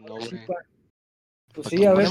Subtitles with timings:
[0.00, 0.44] tu nombre.
[0.46, 0.54] pa.
[1.54, 2.08] Pues sí, que a ver,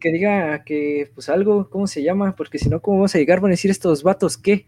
[0.00, 2.36] que diga que, pues algo, ¿cómo se llama?
[2.36, 3.40] Porque si no, ¿cómo vamos a llegar?
[3.40, 4.66] Van a decir estos vatos, ¿qué?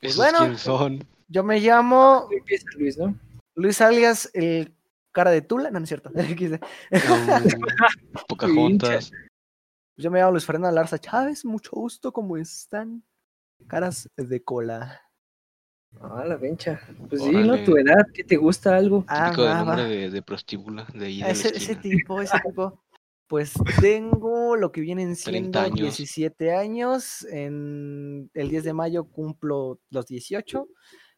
[0.00, 0.58] Pues ¿Esos bueno.
[0.58, 1.04] son?
[1.28, 3.18] Yo me llamo Empieza Luis, ¿no?
[3.54, 4.74] Luis alias el
[5.12, 6.10] cara de Tula, no, no es cierto.
[6.90, 9.12] No, Pocahontas.
[9.96, 13.04] Yo me llamo Luis Fernando Larza Chávez, mucho gusto, ¿cómo están?
[13.66, 15.02] Caras de cola.
[16.00, 16.80] Ah, la vencha.
[17.08, 17.38] Pues sí, ¿no?
[17.52, 17.64] Órale.
[17.64, 19.04] Tu edad, ¿qué te gusta algo?
[19.08, 22.82] Ah, Típico de de, de prostíbula de ahí de la Ese, ese tipo, ese tipo.
[23.26, 25.96] Pues tengo lo que vienen 30 siendo años.
[25.96, 27.26] 17 años.
[27.30, 30.68] En el 10 de mayo cumplo los 18.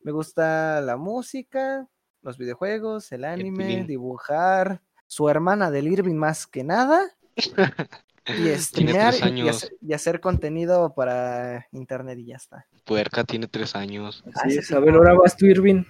[0.03, 1.89] Me gusta la música,
[2.23, 4.81] los videojuegos, el anime, dibujar.
[5.07, 7.03] Su hermana del Irving más que nada.
[8.27, 12.67] Y streamear y, hacer, y hacer contenido para internet y ya está.
[12.85, 14.25] Puerca tiene tres años.
[14.35, 15.85] Ah, a ver, ahora vas tú, Irving.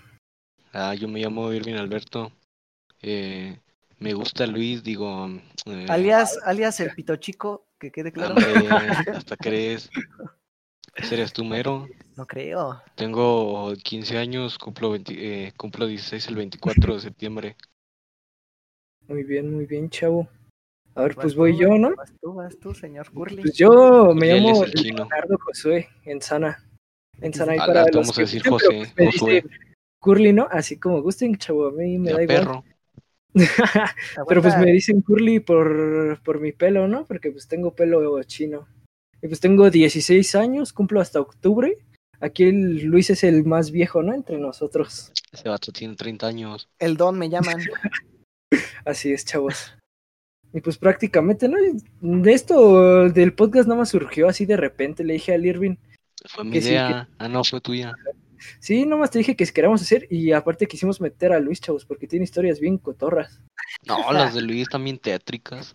[0.72, 2.32] Ah, yo me llamo Irving Alberto.
[3.00, 3.60] Eh,
[3.98, 5.28] me gusta Luis, digo.
[5.66, 8.34] eh, Alias, alias el pito chico, que quede claro.
[8.34, 8.68] hombre,
[9.14, 9.90] hasta crees.
[10.96, 11.88] Eres tú, mero.
[12.16, 12.82] No creo.
[12.94, 17.56] Tengo 15 años, cumplo, 20 eh, cumplo 16 el 24 de septiembre.
[19.08, 20.28] Muy bien, muy bien, chavo.
[20.96, 21.94] A ver, Vas pues tú, voy yo, ¿no?
[21.96, 23.42] Vas tú, vas tú, señor Curly.
[23.42, 24.64] Pues yo me llamo.
[24.64, 26.64] Leonardo Josué, en Sana.
[27.20, 29.44] En Sana y Al para los vamos a que decir pero, José, pues, Josué.
[29.98, 30.46] Curly, ¿no?
[30.50, 32.38] Así como gusten, chavo, a mí me Ya da igual.
[32.38, 32.64] perro.
[34.28, 37.04] Pero pues me dicen curly por, por mi pelo, ¿no?
[37.04, 38.68] Porque pues tengo pelo chino.
[39.20, 41.78] Y pues tengo 16 años, cumplo hasta octubre.
[42.20, 44.14] Aquí el Luis es el más viejo, ¿no?
[44.14, 45.12] Entre nosotros.
[45.32, 46.68] Ese vato tiene 30 años.
[46.78, 47.58] El don me llaman.
[48.84, 49.74] Así es, chavos.
[50.54, 51.58] Y pues prácticamente, ¿no?
[52.00, 55.02] De esto del podcast nada más surgió así de repente.
[55.02, 55.74] Le dije al Irving,
[56.26, 57.08] Fue mi sí, idea.
[57.18, 57.92] Ah, no, fue tuya.
[58.60, 60.06] sí, nomás te dije que si queríamos hacer.
[60.10, 63.40] Y aparte quisimos meter a Luis, chavos, porque tiene historias bien cotorras.
[63.86, 65.74] No, las de Luis también tétricas.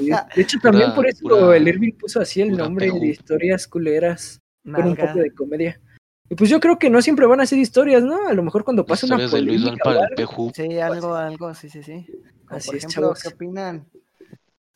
[0.00, 3.68] Y de hecho, también por eso pura- el Irving puso así el nombre de historias
[3.68, 4.40] culeras.
[4.64, 5.80] con un poco de comedia.
[6.28, 8.26] Y pues yo creo que no siempre van a ser historias, ¿no?
[8.28, 10.50] A lo mejor cuando pasa una de Luis algo.
[10.52, 12.06] Sí, algo, algo, sí, sí, sí.
[12.48, 13.22] Como Así por es, ejemplo, chavos.
[13.22, 13.86] ¿qué opinan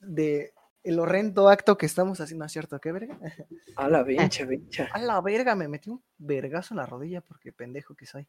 [0.00, 0.52] de
[0.84, 2.80] el horrendo acto que estamos haciendo, ¿no es cierto?
[2.80, 3.18] ¿Qué verga?
[3.76, 4.88] A la vencha, vencha.
[4.92, 8.26] A la verga, me metí un vergazo en la rodilla porque pendejo que soy.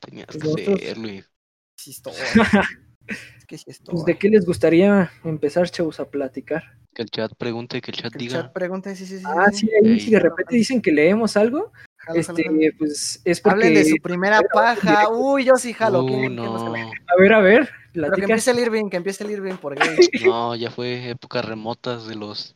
[0.00, 0.40] Tenías que
[0.78, 1.30] ser, Luis.
[1.76, 2.14] Sí estoy.
[3.06, 3.92] es que sí estoy.
[3.94, 6.64] Pues de qué les gustaría empezar, chavos, a platicar.
[6.94, 8.42] Que el chat pregunte, que el chat Que el diga.
[8.42, 9.24] chat pregunte, sí, sí, sí.
[9.26, 11.72] Ah, sí, ahí si de repente dicen que leemos algo,
[12.06, 12.58] Jalo, este, jalo.
[12.78, 13.54] pues es porque...
[13.54, 15.08] Hablen de su primera paja.
[15.10, 16.04] Uy, yo sí jalo.
[16.04, 18.96] Uh, ¿quién- quién no, la- A ver, a ver, Pero que empiece el Irving, que
[18.96, 19.96] empiece el Irving por gay.
[20.24, 22.54] no, ya fue épocas remotas de los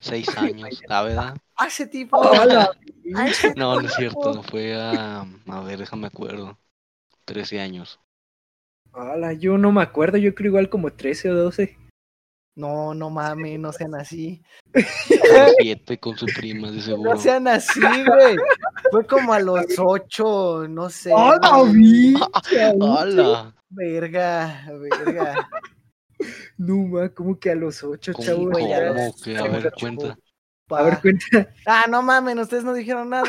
[0.00, 1.36] seis años, ¿ah, verdad?
[1.56, 2.22] ¡Ah, ese tipo!
[2.22, 2.70] ¡A la
[3.16, 6.58] ¡Ah, ese No, no es cierto, fue a, a ver, déjame acuerdo,
[7.24, 7.98] 13 años.
[8.92, 11.78] Ala, yo no me acuerdo, yo creo igual como 13 o 12.
[12.54, 14.42] No, no mames, no sean así.
[15.58, 17.14] Siete con su prima, de seguro.
[17.14, 18.36] No sean así, güey.
[18.92, 21.12] Fue como a los ocho, no sé.
[21.12, 21.72] ¡Hala, güey.
[21.74, 22.72] bicha!
[22.80, 23.54] ¡Hala!
[23.70, 25.48] Verga, verga.
[26.56, 28.50] No, ma, como que a los 8, ¿Cómo, chavos.
[28.52, 29.36] güey, ya cómo los- que?
[29.36, 30.16] A ver, cuenta.
[30.70, 31.52] A ver, cuenta.
[31.66, 33.24] Ah, no mames, ustedes no dijeron nada.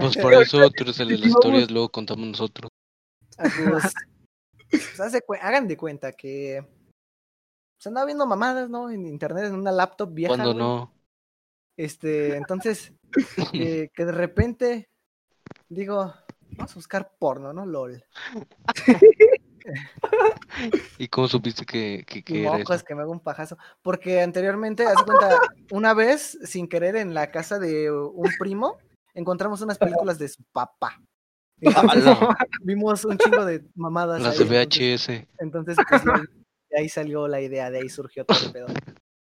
[0.00, 2.70] Pues por eso tú eres el de las historias, luego contamos nosotros.
[3.38, 3.94] Ah, pues,
[4.70, 6.62] pues, hace hagan de cuenta que
[7.80, 8.90] se andaba viendo mamadas, ¿no?
[8.90, 10.34] En internet, en una laptop vieja.
[10.34, 10.94] Cuando no,
[11.78, 12.92] Este, entonces,
[13.54, 14.90] eh, que de repente
[15.68, 16.14] digo,
[16.52, 17.66] vamos a buscar porno, ¿no?
[17.66, 18.04] LOL.
[20.98, 22.84] ¿y cómo supiste que, que, que Y era mocos, eso?
[22.84, 23.58] que me hago un pajazo.
[23.82, 25.38] Porque anteriormente, haz cuenta,
[25.70, 28.76] una vez, sin querer, en la casa de un primo,
[29.14, 31.00] encontramos unas películas de su papá.
[31.60, 32.04] Entonces,
[32.62, 34.22] vimos un chingo de mamadas.
[34.22, 35.26] Las de entonces- VHS.
[35.38, 38.66] Entonces, pues, de ahí salió la idea, de ahí surgió todo el pedo.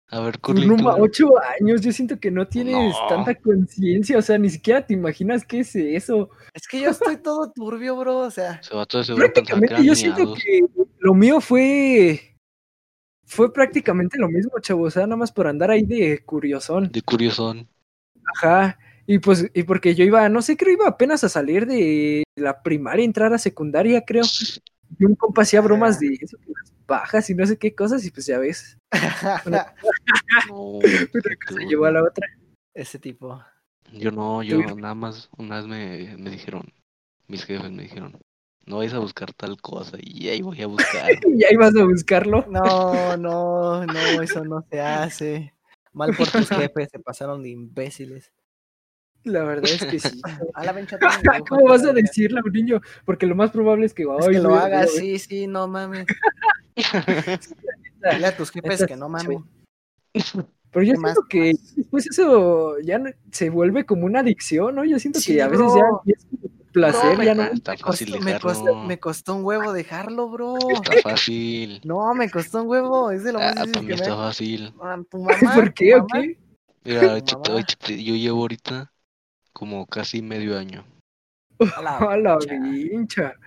[0.08, 1.30] A ver, Curly, no, ocho
[1.60, 3.08] años, yo siento que no tienes No.
[3.08, 6.30] tanta conciencia, o sea, ni siquiera te imaginas qué es eso.
[6.54, 10.34] Es que yo estoy todo turbio, bro, o sea, Se va todo Prácticamente yo siento
[10.34, 10.60] que
[11.00, 12.36] lo mío fue
[13.24, 16.91] fue prácticamente lo mismo, chavo, o sea, nada más por andar ahí de curiosón.
[16.92, 17.68] De curiosón.
[18.36, 18.78] Ajá.
[19.06, 22.62] Y pues, y porque yo iba, no sé, creo iba apenas a salir de la
[22.62, 24.24] primaria, entrar a secundaria, creo.
[24.98, 28.04] Y un compa hacía bromas de eso, que las bajas y no sé qué cosas,
[28.04, 28.78] y pues ya ves,
[29.47, 29.65] No,
[30.48, 30.83] una
[31.47, 32.27] cosa tú, llevó a la otra.
[32.74, 33.42] ese tipo.
[33.92, 36.72] Yo no, yo Tú- nada más, una vez me, me dijeron,
[37.28, 38.16] mis jefes me dijeron,
[38.65, 41.09] no vais a buscar tal cosa, y ahí voy a buscar.
[41.36, 42.44] Y ahí vas a buscarlo.
[42.48, 45.54] No, no, no, eso no se hace.
[45.92, 48.33] Mal por tus jefes, se pasaron de imbéciles.
[49.24, 50.21] La verdad es que sí.
[50.54, 52.80] A la dibujo ¿Cómo vas a decirle a un niño?
[53.04, 56.06] Porque lo más probable es que, Es que lo güey, sí, sí, no mames.
[56.76, 59.44] Dile a tus jefes que no sí, mamen.
[60.72, 63.00] Pero yo siento que después eso ya
[63.32, 64.84] se vuelve como una adicción, ¿no?
[64.84, 66.02] Yo siento Sí, que a veces bro.
[66.04, 67.44] ya es como placer, ya no.
[67.44, 68.86] Está Me fácil costó, me, costó, dejarlo.
[68.88, 70.56] me costó un huevo dejarlo, bro.
[70.74, 71.80] Está fácil.
[71.84, 73.10] No, me costó un huevo.
[73.10, 74.74] Es de lo más Ah, difícil que está fácil.
[74.82, 76.38] Ah, Tu mamá, ¿Por tu qué o qué?
[76.84, 78.92] Mira, yo llevo ahorita
[79.52, 80.84] como casi medio año.
[81.74, 83.22] A la A la bencha, pincha.
[83.22, 83.46] a la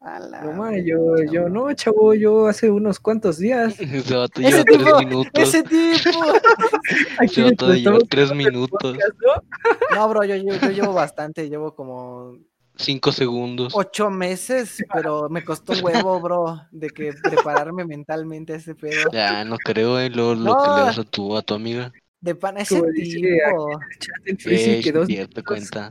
[0.00, 3.74] No, ma, yo, yo no, chavo, yo hace unos cuantos días.
[3.80, 5.32] Ese tres tipo, minutos.
[5.34, 5.62] ese
[8.08, 8.92] tres minutos.
[8.92, 9.42] podcast, ¿no?
[9.96, 11.48] No, bro, yo, yo, yo llevo bastante.
[11.48, 12.36] Llevo como
[12.78, 13.72] Cinco segundos.
[13.74, 19.10] ocho meses, pero me costó un huevo, bro, de que prepararme mentalmente a ese pedo.
[19.12, 20.62] Ya, no creo, eh, lo, lo No.
[20.62, 21.90] que le das a tu, a tu amiga.
[22.20, 23.80] De pan, ese Como dice tipo.
[24.26, 25.08] El chat Eh, que dos
[25.44, 25.90] cuenta.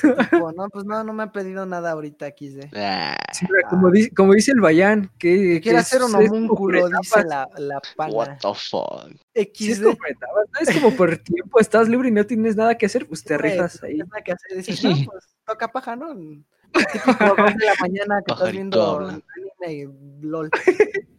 [0.00, 2.74] Tipo, No, pues no, no me ha pedido nada ahorita, XD.
[2.76, 7.24] Ah, Sí, como, dice, como dice el Bayán, que, que Quiere hacer un homúnculo, dice
[7.24, 8.38] la, la what pana.
[8.38, 9.10] the fuck.
[9.34, 9.82] Sí, es XD.
[9.84, 10.60] como por etapas, ¿no?
[10.60, 13.52] Es como por tiempo, estás libre y no tienes nada que hacer, pues te Güey,
[13.52, 13.94] rifas no ahí.
[13.94, 14.56] tienes nada que hacer.
[14.56, 16.14] Dices, no, pues toca paja, ¿no?
[16.14, 16.44] Típico
[17.58, 19.20] de la mañana que estás viendo habla.
[19.58, 20.50] anime y LOL.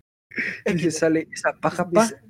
[0.65, 2.03] Y sale esa paja, pa.
[2.03, 2.21] Dice-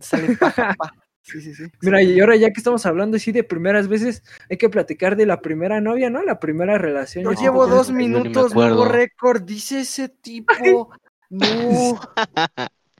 [0.00, 0.92] Sale paja, pa.
[1.30, 1.64] Sí, sí, sí.
[1.82, 5.26] Mira, y ahora ya que estamos hablando así de primeras veces, hay que platicar de
[5.26, 6.22] la primera novia, ¿no?
[6.22, 7.24] La primera relación.
[7.24, 10.90] Yo llevo dos minutos, nuevo récord, dice ese tipo.
[11.28, 12.00] No,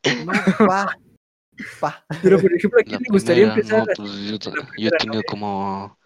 [0.26, 0.32] no,
[0.66, 0.98] pa.
[1.80, 2.04] Pa.
[2.22, 3.98] Pero, por ejemplo, ¿a quién La le gustaría primera, empezar?
[3.98, 5.22] no, pues yo, la yo he tenido novia?
[5.26, 5.98] como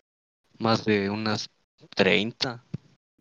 [0.59, 1.51] más de unas
[1.97, 2.65] 30.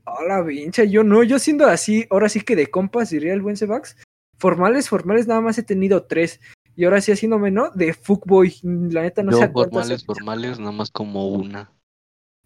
[0.05, 3.41] A la pincha, yo no, yo siendo así, ahora sí que de compas, diría el
[3.41, 3.97] buen Sebax.
[4.37, 6.39] Formales, formales, nada más he tenido tres.
[6.75, 7.69] Y ahora sí haciéndome, ¿no?
[7.71, 8.55] De fuckboy.
[8.63, 11.71] La neta no yo sé formales, formales, nada más como una.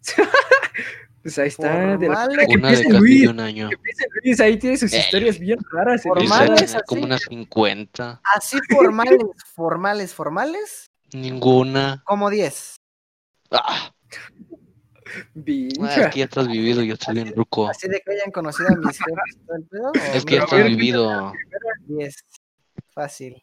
[1.22, 1.96] Pues ahí está.
[1.96, 2.46] De la Formales.
[2.48, 3.68] que Una de casi Luis, un año.
[3.68, 3.76] que
[4.22, 4.98] Luis, ahí tiene sus Eh.
[5.00, 6.04] historias bien raras.
[6.04, 6.84] Formales, así.
[6.86, 8.20] como unas 50.
[8.36, 9.18] Así formales,
[9.52, 12.00] formales, formales, Ninguna.
[12.06, 12.76] como 10.
[13.50, 13.92] Ah,
[15.44, 16.06] Pincha.
[16.06, 17.66] es que ya estás vivido, ya estás bien ruco.
[17.68, 20.14] Así de que hayan conocido a mis jefes.
[20.14, 21.32] Es que ya estás vivido.
[21.88, 22.24] 10.
[22.94, 23.42] Fácil.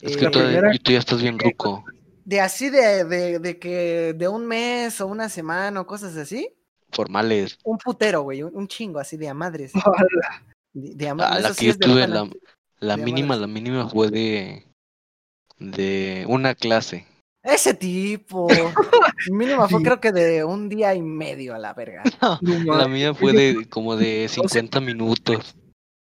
[0.00, 1.84] Es Eh, que tú, primera- tú ya estás bien ruco.
[2.24, 6.50] de así de, de, de que de un mes o una semana o cosas así.
[6.92, 7.58] Formales.
[7.64, 9.72] Un putero, güey, un, un chingo así de a madres.
[9.74, 10.42] Hola.
[10.72, 11.42] De, de a Ah, madres.
[11.42, 12.14] la eso que sí yo es de tuve, pana.
[12.14, 12.30] la,
[12.80, 14.66] la de mínima, la mínima fue de,
[15.58, 17.06] de una clase.
[17.42, 18.48] Ese tipo.
[19.30, 19.84] Mínimo fue Sí.
[19.84, 22.02] creo que de un día y medio a la verga.
[22.42, 25.54] No La mía fue de como de 50 minutos.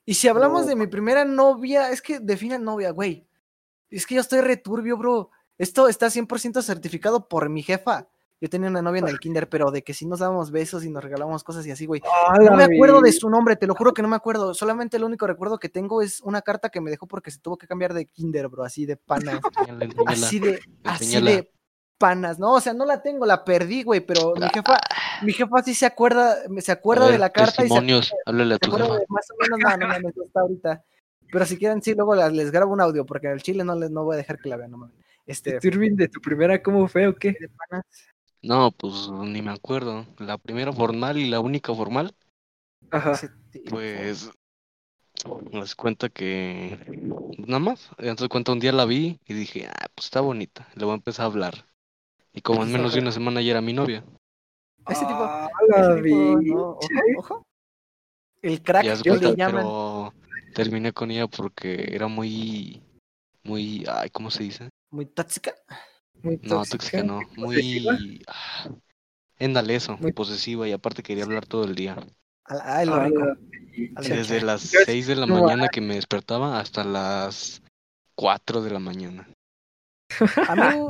[0.05, 0.67] Y si hablamos No.
[0.67, 3.27] de mi primera novia, es que defina novia, güey.
[3.89, 5.31] Es que yo estoy returbio, bro.
[5.57, 8.07] Esto está 100% certificado por mi jefa.
[8.41, 10.89] Yo tenía una novia en el kinder, pero de que si nos dábamos besos y
[10.89, 12.01] nos regalábamos cosas y así, güey.
[12.29, 14.53] A No me acuerdo de su nombre, te lo juro que no me acuerdo.
[14.53, 17.57] Solamente el único recuerdo que tengo es una carta que me dejó porque se tuvo
[17.57, 19.41] que cambiar de kinder, bro, así de panas.
[20.05, 21.51] Así de, así de
[21.97, 22.39] panas.
[22.39, 24.79] No, o sea, no la tengo, la perdí, güey, pero mi jefa,
[25.21, 28.55] mi jefa sí se acuerda, se acuerda de la carta y se testimonios, háblale a
[28.55, 28.99] ¿Se tu acuerdan jefa.
[28.99, 29.59] de más o menos?
[29.59, 30.83] No, no no está ahorita.
[31.31, 33.91] Pero si quieren, sí, luego las- les grabo un audio, porque al chile no, les,
[33.91, 34.95] no voy a dejar que la vean, no mames.
[35.25, 37.35] Este, Turbin de tu primera, ¿cómo fue o qué?
[37.39, 37.85] de panas.
[38.41, 40.05] No, pues ni me acuerdo.
[40.17, 42.15] La primera formal y la única formal,
[42.89, 43.19] Ajá.
[43.69, 44.31] pues
[45.51, 46.77] les cuenta que
[47.37, 50.85] nada más, entonces cuenta un día la vi y dije, ah, pues está bonita, le
[50.85, 51.65] voy a empezar a hablar.
[52.33, 54.03] Y como en menos de una semana ya era mi novia.
[54.87, 55.23] Ese tipo.
[55.23, 56.87] A ese la tipo, no, ojo,
[57.17, 57.45] ojo.
[58.41, 59.63] El crack, que le llaman.
[59.63, 60.13] pero
[60.53, 62.81] terminé con ella porque era muy,
[63.43, 64.69] muy, ay, ¿cómo se dice?
[64.91, 65.53] Muy tóxica.
[66.21, 68.69] Muy No, tóxica no, muy, ah,
[69.37, 71.95] éndale eso, Muy- posesiva y aparte quería hablar todo el día.
[72.45, 73.19] Ay, lo A rico.
[73.19, 73.37] la Al
[73.71, 74.15] pincha.
[74.15, 77.61] Desde las Yo- 6 de la no, mañana que me despertaba hasta las
[78.15, 79.29] 4 de la mañana.
[80.47, 80.85] A mí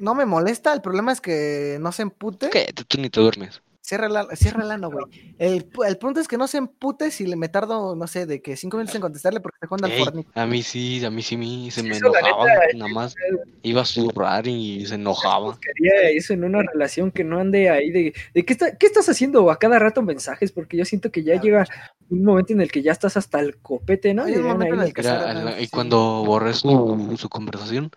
[0.00, 2.50] no me molesta, el problema es que no se empute.
[2.50, 2.72] ¿Qué?
[2.74, 3.62] Tú, tú ni te duermes.
[3.84, 5.04] Cierra el, cierra el ano, güey.
[5.38, 8.40] El, el punto es que no se empute si le me tardo, no sé, de
[8.40, 10.30] que cinco minutos en contestarle porque está jugando al Fortnite.
[10.36, 12.44] a mí sí, a mí sí, me- se Sí, me la enojaba.
[12.46, 13.14] neta, Nada más
[13.62, 15.46] iba a zurrar y se enojaba.
[15.46, 19.08] Buscaría eso en una relación que no ande ahí de, de ¿qué, está- ¿qué estás
[19.08, 20.52] haciendo a cada rato mensajes?
[20.52, 21.66] Porque yo siento que ya llega
[22.08, 24.26] un momento en el que ya estás hasta el copete, ¿no?
[24.26, 24.88] Dirían momento en ahí.
[24.88, 27.90] el que Era- la- y cuando borré su, su conversación,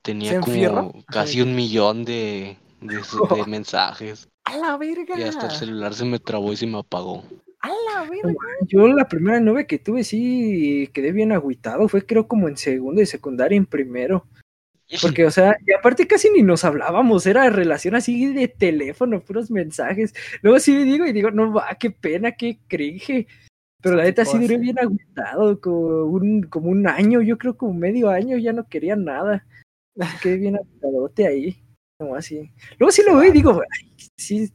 [0.00, 2.90] tenía como casi un millón de, de
[3.46, 4.28] mensajes.
[4.50, 5.18] ¡A la verga!
[5.18, 7.22] Y hasta el celular se me trabó y se me apagó.
[7.60, 8.34] ¡A la verga!
[8.66, 13.00] Yo la primera novia que tuve sí quedé bien agüitado, fue creo como en segundo
[13.00, 14.26] y secundaria en primero.
[15.00, 19.48] Porque, o sea, y aparte casi ni nos hablábamos, era relación así de teléfono, puros
[19.48, 20.12] mensajes.
[20.42, 23.28] Luego sí digo y digo, no va, qué pena, qué cringe.
[23.80, 27.72] Pero la neta sí duré bien agotado, como un, como un año, yo creo como
[27.72, 29.46] medio año, ya no quería nada.
[30.22, 31.62] Quedé bien agotadote ahí,
[32.00, 32.50] como así.
[32.78, 34.50] Luego sí lo veo y digo, ay, sí,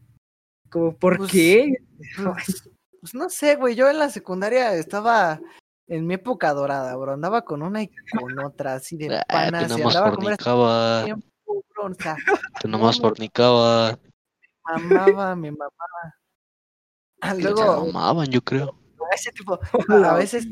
[0.71, 1.75] como, ¿por Pues, qué?
[2.17, 3.75] Pues, pues no sé, güey.
[3.75, 5.39] Yo en la secundaria estaba
[5.87, 7.13] en mi época dorada, bro.
[7.13, 9.67] Andaba con una y con otra, así de Ah, panas.
[9.67, 11.03] tú y nomás andaba como fornicaba.
[11.05, 11.27] tiempo,
[11.69, 11.85] bro.
[11.85, 12.17] O sea,
[12.59, 13.99] Tú nomás no, fornicaba.
[14.65, 16.15] mamaba, me mamaba.
[17.21, 18.75] Ah, que Luego, te mamaban, yo creo.
[19.13, 19.59] ese tipo,
[20.03, 20.47] a veces.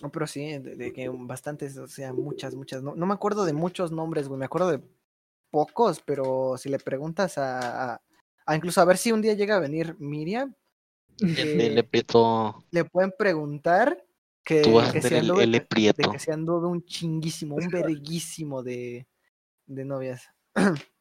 [0.00, 2.82] No, pero sí, de, de que bastantes, o sea, muchas, muchas.
[2.82, 4.38] No, no me acuerdo de muchos nombres, güey.
[4.38, 4.80] Me acuerdo de
[5.50, 8.02] pocos, pero si le preguntas a, a,
[8.46, 10.54] a incluso a ver si un día llega a venir Miriam,
[11.20, 12.64] El eh, L Prieto.
[12.70, 14.04] le pueden preguntar
[14.44, 16.10] que, Tú vas a si el anduve- L de Prieto.
[16.12, 19.06] que se anduvo un chinguísimo, un verguísimo de,
[19.66, 20.22] de novias.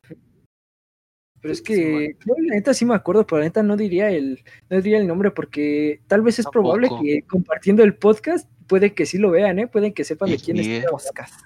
[1.39, 4.43] Pero es que yo la neta sí me acuerdo, pero la neta no diría el,
[4.71, 6.73] no diría el nombre porque tal vez es Tampoco.
[6.79, 9.67] probable que compartiendo el podcast puede que sí lo vean, ¿eh?
[9.67, 10.81] Pueden que sepan de quién es sí.
[10.89, 11.41] Podcast.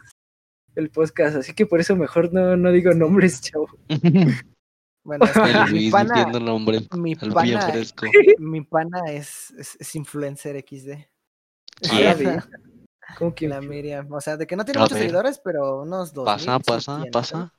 [0.76, 3.68] el podcast, así que por eso mejor no, no digo nombres, chavo.
[5.04, 6.80] Bueno, es que El mi Luis pana, nombre.
[6.96, 8.06] mi El pana, fresco.
[8.38, 10.92] mi pana es, es, es influencer XD.
[13.18, 14.12] Como que La Miriam.
[14.12, 15.04] O sea, de que no tiene A muchos ver.
[15.08, 16.26] seguidores, pero unos dos.
[16.26, 17.54] Pasa, mil pasa, pasa.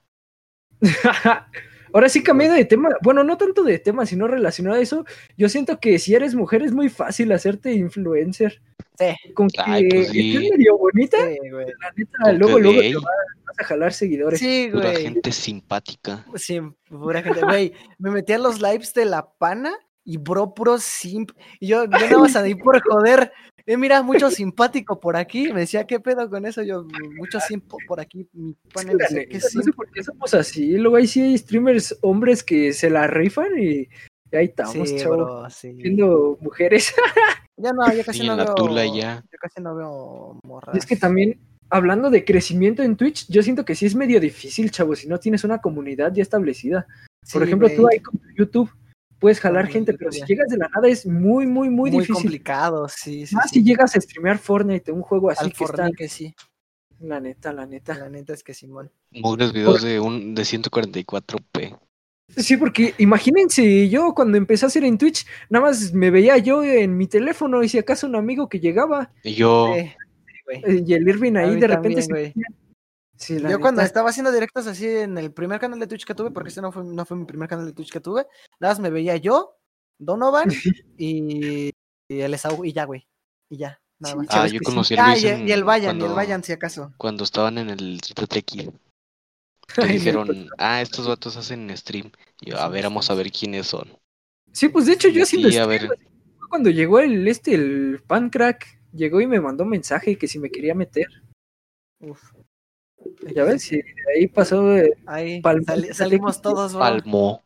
[1.92, 5.04] Ahora sí cambiando de tema, bueno, no tanto de tema, sino relacionado a eso,
[5.37, 8.61] yo siento que si eres mujer es muy fácil hacerte influencer.
[8.99, 9.16] ¿sabes?
[9.34, 10.34] Con que Ay, pues sí.
[10.37, 11.66] estés medio bonita, Sí, güey.
[11.66, 13.00] la neta, Con luego, luego te va-
[13.46, 14.38] vas a jalar seguidores.
[14.38, 15.02] Sí, Pura güey.
[15.04, 16.26] gente simpática.
[16.37, 17.40] Sí, pura gente.
[17.42, 19.72] Güey, me metí a los lives de la pana
[20.04, 21.30] y bro, puro simp.
[21.61, 23.32] Y yo, yo nada más ahí por joder.
[23.66, 25.52] Eh, mira, mucho simpático por aquí.
[25.52, 26.62] Me decía, ¿qué pedo con eso?
[26.62, 26.85] Yo,
[27.16, 28.28] mucho simp por aquí.
[28.32, 30.76] Mi Es pana ¿qué no sé por qué somos así.
[30.78, 33.88] Luego ahí sí hay streamers hombres que se la rifan y
[34.35, 35.73] ahí estamos, Sí, bro, sí.
[35.73, 36.92] viendo mujeres.
[37.59, 38.54] Ya no, ya casi Sí, no veo.
[38.56, 39.23] tula ya.
[39.30, 40.75] Yo casi no veo morras.
[40.75, 44.71] Es que también, hablando de crecimiento en Twitch, yo siento que sí es medio difícil,
[44.73, 46.87] chavo, si no tienes una comunidad ya establecida.
[47.30, 48.71] Por Sí, ejemplo, tú ahí con tu YouTube
[49.22, 52.14] puedes jalar gente, pero si llegas de la nada es muy, muy, muy, difícil.
[52.14, 53.36] complicado, sí, sí.
[53.36, 53.60] Más sí.
[53.60, 56.34] si llegas a streamear Fortnite, un juego así Al que está, Fortnite que sí.
[56.98, 57.96] la neta, la neta.
[57.96, 58.90] La neta es que Simón.
[59.12, 61.78] Mugres videos de un de 144p.
[62.36, 66.64] Sí, porque imagínense, yo cuando empecé a hacer en Twitch, nada más me veía yo
[66.64, 69.72] en mi teléfono y si acaso un amigo que llegaba Y yo,
[70.52, 72.62] Eh, y el Irving ahí de repente también, se.
[73.22, 73.86] Sí, la Yo cuando neta.
[73.86, 76.72] estaba haciendo directos así en el primer canal de Twitch que tuve, porque este no
[76.72, 78.26] fue, no fue mi primer canal de Twitch que tuve,
[78.58, 79.56] nada más me veía yo,
[79.98, 80.48] Donovan
[80.98, 81.70] y,
[82.08, 83.06] y el Esau y ya, güey.
[83.48, 84.26] Y ya, nada Sí, más.
[84.30, 84.64] ah, yo que sí.
[84.64, 86.92] conocí al Ah, y, el Vayan, y el Vayan, si acaso.
[86.96, 88.00] cuando estaban en el
[89.74, 92.10] Que me- dijeron, ah, estos vatos hacen stream.
[92.40, 93.88] Y yo, a ver, vamos a ver quiénes son.
[94.52, 95.88] Sí, pues de hecho yo haciendo a stream,
[96.50, 100.74] cuando llegó el este el Pancrack, llegó y me mandó mensaje que si me quería
[100.74, 101.06] meter.
[102.00, 102.32] Uf.
[103.35, 103.85] Ya ves, y de
[104.16, 105.42] ahí pasó eh, Ahí
[105.92, 106.81] salimos todos, bro.
[106.81, 107.42] Palmo.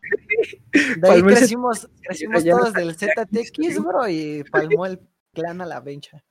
[1.01, 5.01] De ahí crecimos, crecimos todos del ZTX, bro, y palmó el
[5.35, 6.25] clan a la bencha.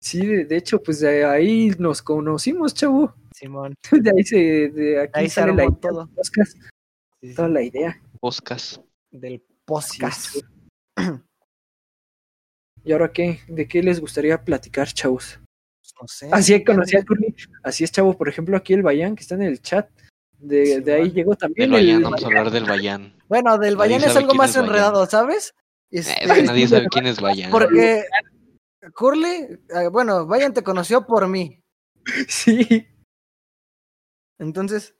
[0.00, 3.14] Sí, de, de hecho, pues de ahí nos conocimos, chavo.
[3.34, 3.74] Simón.
[3.90, 4.36] De ahí se,
[4.68, 6.06] de aquí Ahí se sale la armó idea todo.
[6.14, 6.52] podcast,
[7.20, 8.00] Sí, sí, toda la idea.
[8.20, 8.80] Oscas.
[9.10, 10.36] Del podcast.
[10.96, 11.20] es.
[12.84, 13.40] ¿Y ahora qué?
[13.48, 15.40] ¿De qué les gustaría platicar, chavos?
[16.00, 16.28] No sé.
[16.32, 17.34] Así conocí a Curly.
[17.62, 18.16] Así es, chavo.
[18.16, 19.88] Por ejemplo, aquí el Bayán, que está en el chat.
[20.38, 21.14] De, Sí, de ahí bueno.
[21.14, 23.14] llegó también Del el Bayán, vamos a hablar del Bayán.
[23.28, 25.54] Bueno, del Nadie Bayán es algo más es enredado, ¿sabes?
[25.90, 27.50] Eh, Este, Es que nadie sabe quién es Bayán.
[27.50, 28.04] porque
[28.94, 29.28] Curly,
[29.70, 31.60] eh, bueno, Bayán te conoció por mí.
[32.28, 32.86] Sí.
[34.38, 34.94] Entonces,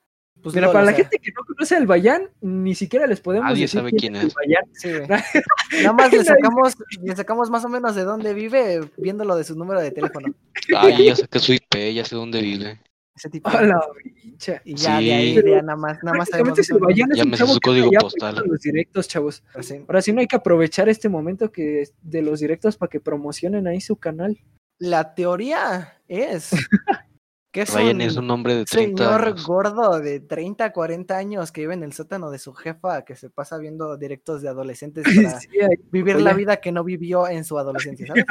[0.44, 3.20] pues Mira, para o la sea, gente que no conoce al Bayán, ni siquiera les
[3.20, 4.32] podemos Nadie decir sabe quién, quién es el.
[4.34, 4.64] Bayán.
[4.74, 5.08] sí, güey.
[5.82, 9.56] Nada más le sacamos, le sacamos más o menos de dónde vive viéndolo de su
[9.56, 10.32] número de teléfono.
[10.76, 12.78] Ay, ya saqué su IP, ya sé dónde vive.
[13.16, 13.48] Ese tipo.
[13.48, 13.80] A la
[14.22, 14.60] pincha.
[14.64, 15.04] Y ya Sí.
[15.06, 17.90] de ahí, ya nada más, nada más sabemos el Bayán es Ya me su código
[18.00, 18.42] postal.
[18.46, 19.42] los directos, chavos.
[19.62, 19.82] Sí.
[19.88, 23.66] Ahora sí no hay que aprovechar este momento que de los directos para que promocionen
[23.66, 24.38] ahí su canal.
[24.78, 26.50] La teoría es
[27.54, 29.46] que es un es un hombre de 30 señor años.
[29.46, 33.30] gordo de 30, 40 años que vive en el sótano de su jefa, que se
[33.30, 35.48] pasa viendo directos de adolescentes para Sí,
[35.92, 36.24] vivir Oye.
[36.24, 38.24] la vida que no vivió en su adolescencia, ¿sabes?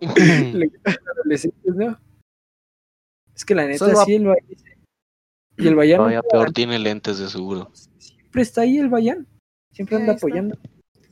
[1.16, 1.98] adolescentes, ¿no?
[3.34, 4.46] Es que la neta Solo a- sí, el Bayán.
[5.56, 7.70] Y el Bayán peor tiene lentes de seguro.
[7.98, 9.26] siempre está ahí el Bayán.
[9.72, 10.58] Siempre Sí, anda apoyando.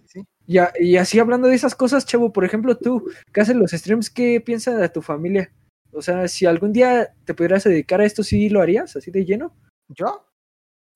[0.07, 0.23] Sí.
[0.47, 3.73] Y, a- y así hablando de esas cosas, chavo, por ejemplo, tú que haces los
[3.73, 5.53] streams, ¿qué piensa de tu familia?
[5.93, 9.25] O sea, si algún día te pudieras dedicar a esto, ¿sí lo harías así de
[9.25, 9.55] lleno?
[9.89, 10.27] ¿Yo?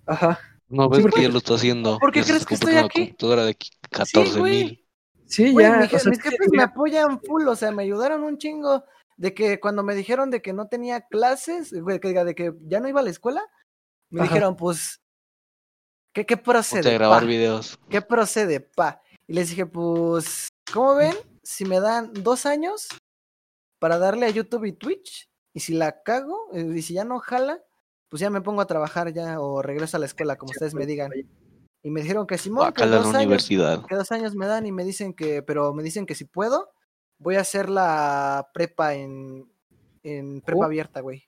[0.06, 0.38] Ajá.
[0.68, 1.98] No ves porque- que ya lo está haciendo.
[1.98, 3.14] ¿por qué crees que estoy aquí?
[3.22, 3.56] Una de
[3.90, 4.86] 14 mil.
[5.26, 5.76] Sí, Güey, ya.
[5.78, 8.38] mi o je- sea, mis sí jefes me apoyan full, o sea, me ayudaron un
[8.38, 8.84] chingo.
[9.18, 12.54] De que cuando me dijeron de que no tenía clases, güey, que diga, de que
[12.62, 13.42] ya no iba a la escuela,
[14.10, 14.28] me Ajá.
[14.30, 15.00] dijeron, pues,
[16.12, 16.94] ¿qué, qué Ponte a procede?
[16.94, 17.26] grabar pa?
[17.26, 17.78] videos.
[17.88, 19.00] ¿Qué procede, pa?
[19.28, 21.14] Y les dije, pues, ¿cómo ven?
[21.42, 22.88] Si me dan dos años
[23.82, 27.18] para darle a YouTube y Twitch, y si la cago, eh, y si ya no
[27.18, 27.60] jala,
[28.08, 30.72] pues ya me pongo a trabajar ya o regreso a la escuela, como Sí, ustedes
[30.74, 31.10] me digan.
[31.82, 34.84] Y me dijeron que Simón, que dos años, que dos años me dan y me
[34.84, 36.70] dicen que, pero me dicen que si puedo,
[37.18, 39.50] voy a hacer la prepa en,
[40.04, 40.64] en prepa Oh.
[40.66, 41.24] abierta, güey.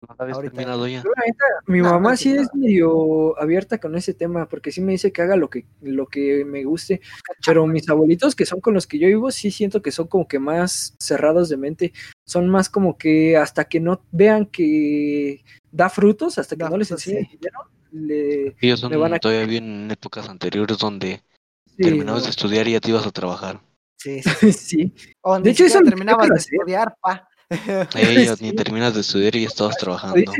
[0.00, 1.02] No la habías ahorita- terminado ya.
[1.02, 4.70] Yo, la neta, mi No, mamá no, sí es medio abierta con ese tema, porque
[4.70, 7.00] sí me dice que haga lo que, lo que me guste,
[7.44, 10.28] pero mis abuelitos que son con los que yo vivo, sí siento que son como
[10.28, 11.92] que más cerrados de mente,
[12.24, 16.76] son más como que hasta que no vean que da frutos, hasta que Da no
[16.76, 17.36] les frutos, enseñe sí.
[17.36, 17.58] dinero,
[17.90, 18.56] le...
[18.60, 21.22] Ellos son Me van a- todavía bien en épocas anteriores donde
[21.66, 22.24] sí, terminabas no.
[22.26, 23.60] de estudiar y ya te ibas a trabajar.
[23.96, 24.52] Sí, sí.
[24.52, 26.54] sí, O De hecho, eso terminabas de hacer.
[26.54, 27.27] estudiar, pa.
[27.50, 27.88] Ellos
[28.38, 28.44] Sí.
[28.44, 30.32] ni terminas de estudiar y ya estabas trabajando.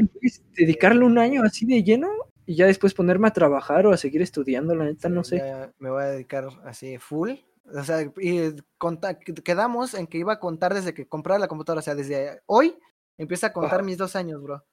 [0.56, 2.08] dedicarle un año así de lleno
[2.46, 5.42] y ya después ponerme a trabajar o a seguir estudiando, la neta, no sé.
[5.78, 7.32] Me voy a dedicar así full.
[7.74, 11.80] O sea, y conta- quedamos en que iba a contar desde que comprara la computadora.
[11.80, 12.74] O sea, desde hoy
[13.18, 13.82] empieza a contar Ajá.
[13.82, 14.64] mis dos años, bro.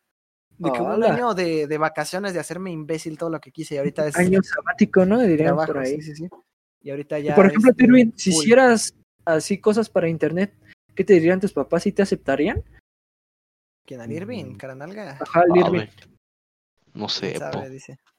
[0.58, 3.76] De que un año de, de vacaciones, de hacerme imbécil todo lo que quise.
[3.76, 5.20] Y ahorita es Año sabático, ¿no?
[5.20, 6.02] Dirían trabajo, por ahí.
[6.02, 6.30] sí, sí, sí.
[6.82, 7.36] Y ahorita Y ya.
[7.36, 8.94] por ejemplo, es de Terwin, si hicieras
[9.26, 10.54] así cosas para internet,
[10.96, 11.84] ¿qué te dirían tus papás?
[11.84, 12.64] ¿Sí te aceptarían?
[13.86, 14.02] ¿Quién?
[14.02, 14.46] ¿Al Irving?
[14.54, 14.58] Mm.
[14.58, 15.18] ¿Caranalga?
[15.22, 15.88] Ajá, el A Irving.
[16.94, 17.52] No sé, ¿Quién po.
[17.58, 17.70] sabe?
[17.70, 18.00] Dice.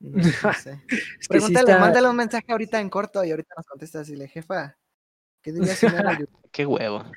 [0.00, 0.72] No, no sé.
[0.72, 4.08] Es que sí Pregúntale, está- mándale un mensaje ahorita en corto y ahorita nos contestas
[4.10, 4.76] y le jefa.
[5.40, 6.48] ¿Qué dirías si hago YouTube?
[6.52, 7.10] Qué hueva.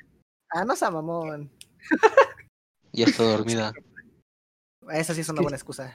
[0.50, 1.50] Ah, no sea mamón.
[2.92, 3.72] Ya está dormida.
[4.90, 5.94] Esa sí es una buena excusa.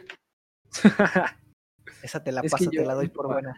[2.04, 3.56] Esa te la Es paso, yo- te la doy por buena.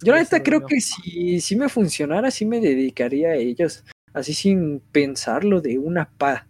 [0.00, 0.66] Yo la Sí, neta sí, creo no.
[0.66, 3.84] que si, si me funcionara, sí me dedicaría a ellos.
[4.12, 6.46] Así sin pensarlo de una pa.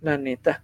[0.00, 0.62] La neta.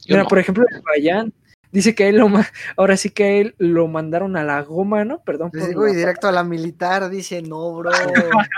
[0.00, 0.28] Yo Mira, no.
[0.28, 1.32] por ejemplo, el Bayán
[1.72, 2.28] dice que a él lo
[2.76, 5.22] ahora sí que a él lo mandaron a la goma, ¿no?
[5.24, 7.90] Perdón Les por digo, y directo a la militar, dice, no, bro.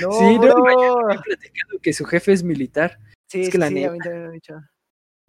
[0.00, 0.54] No, Sí, no,
[1.24, 2.98] platicando que su jefe es militar.
[3.26, 3.88] Sí, es que sí, la sí, neta.
[3.88, 4.54] a mí también me han dicho.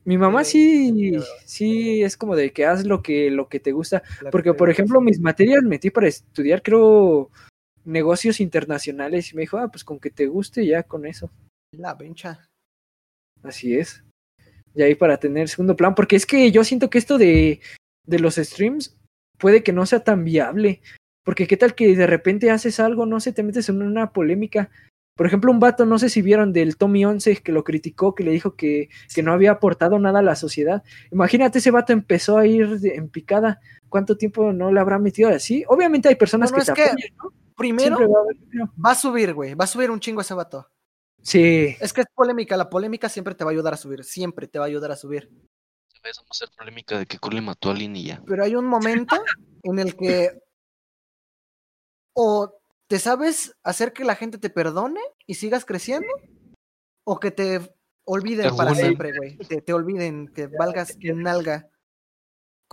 [0.04, 1.14] Mi mamá Sí,
[1.46, 4.04] sí, es como de que haz lo que, lo que te gusta.
[4.22, 7.32] La Porque, que por ejemplo, mis materias metí para estudiar, creo,
[7.86, 9.32] negocios internacionales.
[9.32, 11.32] Y me dijo, ah, pues con que te guste, ya con eso.
[11.72, 12.48] La pincha.
[13.42, 14.04] Así es.
[14.76, 15.96] Y ahí para tener segundo plan.
[15.96, 17.60] Porque es que yo siento que esto de,
[18.06, 18.98] de los streams
[19.38, 20.82] puede que no sea tan viable.
[21.24, 24.70] Porque qué tal que de repente haces algo, no sé, te metes en una polémica.
[25.16, 28.24] Por ejemplo, un vato, no sé si vieron del Tommy 11 que lo criticó, que
[28.24, 30.84] le dijo que, que no había aportado nada a la sociedad.
[31.12, 33.62] Imagínate, ese vato empezó a ir en picada.
[33.90, 35.64] ¿Cuánto tiempo no le habrá metido así?
[35.68, 37.32] Obviamente hay personas que que apoyan, ¿no?
[37.56, 39.54] Primero, va a va subir, güey.
[39.54, 40.70] Va a subir un chingo ese vato.
[41.22, 42.58] Sí, Es que es polémica.
[42.58, 44.04] La polémica siempre te va a ayudar a subir.
[44.04, 45.30] Siempre te va a ayudar a subir.
[46.04, 48.22] Vamos a hacer polémica de que Cole mató a alguien y ya.
[48.28, 49.16] Pero hay un momento
[49.64, 50.38] en el que
[52.14, 52.54] o
[52.88, 56.08] te sabes hacer que la gente te perdone y sigas creciendo,
[57.04, 59.38] o que te olviden para siempre, güey.
[59.38, 61.70] Te, te olviden, que valgas nalga.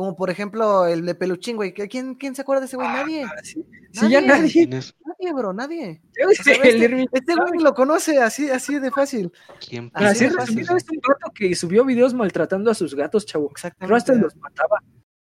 [0.00, 1.74] Como por ejemplo el de Peluchín, güey.
[1.74, 2.88] ¿Quién, ¿Quién se acuerda de ese güey?
[2.88, 3.22] Nadie.
[3.24, 3.62] Ah, sí.
[3.92, 4.66] Sí, ya Nadie.
[4.66, 5.32] nadie.
[5.34, 6.00] Bro, nadie.
[6.18, 9.30] Yo O sea, sé, el este, Irving este güey lo conoce así, así de fácil.
[9.68, 9.90] ¿Quién?
[9.92, 10.60] Así ser de fácil.
[10.60, 13.50] es un gato que subió videos maltratando a sus gatos, chavo.
[13.52, 14.24] Pero hasta Exactamente.
[14.24, 14.78] los mataba.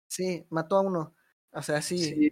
[0.06, 1.16] Sí, mató a uno.
[1.50, 1.98] O sea, sí.
[1.98, 2.30] Sí,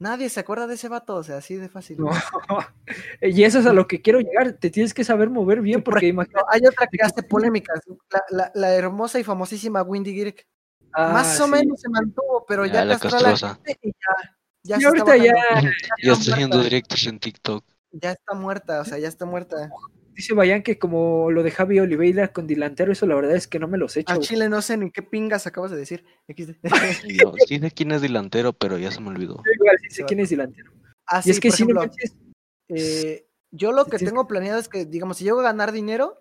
[0.00, 1.98] Nadie se acuerda de ese vato, o sea, así de fácil.
[1.98, 2.10] no.
[3.22, 4.54] y eso es a lo que quiero llegar.
[4.54, 6.44] Te tienes que saber mover bien, porque imagínate.
[6.50, 7.78] hay otra que que- hace polémicas.
[8.10, 10.44] La, la, la hermosa y famosísima Windy Girk.
[10.96, 11.50] Ah, Más o sí.
[11.50, 13.54] menos se mantuvo, pero Ya, ya, la castró a la castrosa.
[13.64, 14.36] gente y ya.
[14.62, 15.32] Ya Y se está ahorita ya.
[16.02, 16.70] Ya está haciendo muerta.
[16.70, 17.64] directos en TikTok.
[17.92, 19.70] Ya está muerta, o sea, ya está muerta.
[20.14, 23.58] dice Bayan que como lo de Javi Oliveira con delantero, eso la verdad es que
[23.58, 24.12] no me los he hecho.
[24.14, 26.04] A Chile no sé ni qué pingas acabas de decir.
[27.08, 29.36] Yo, sí sé quién es delantero, pero ya se me olvidó.
[29.36, 30.72] Yo igual sí sé quién es delantero.
[31.06, 32.16] Ah, y sí, es que por si no manches,
[32.68, 34.10] eh, yo lo que Sí, sí.
[34.10, 36.20] tengo planeado es que, digamos, si llego a ganar dinero,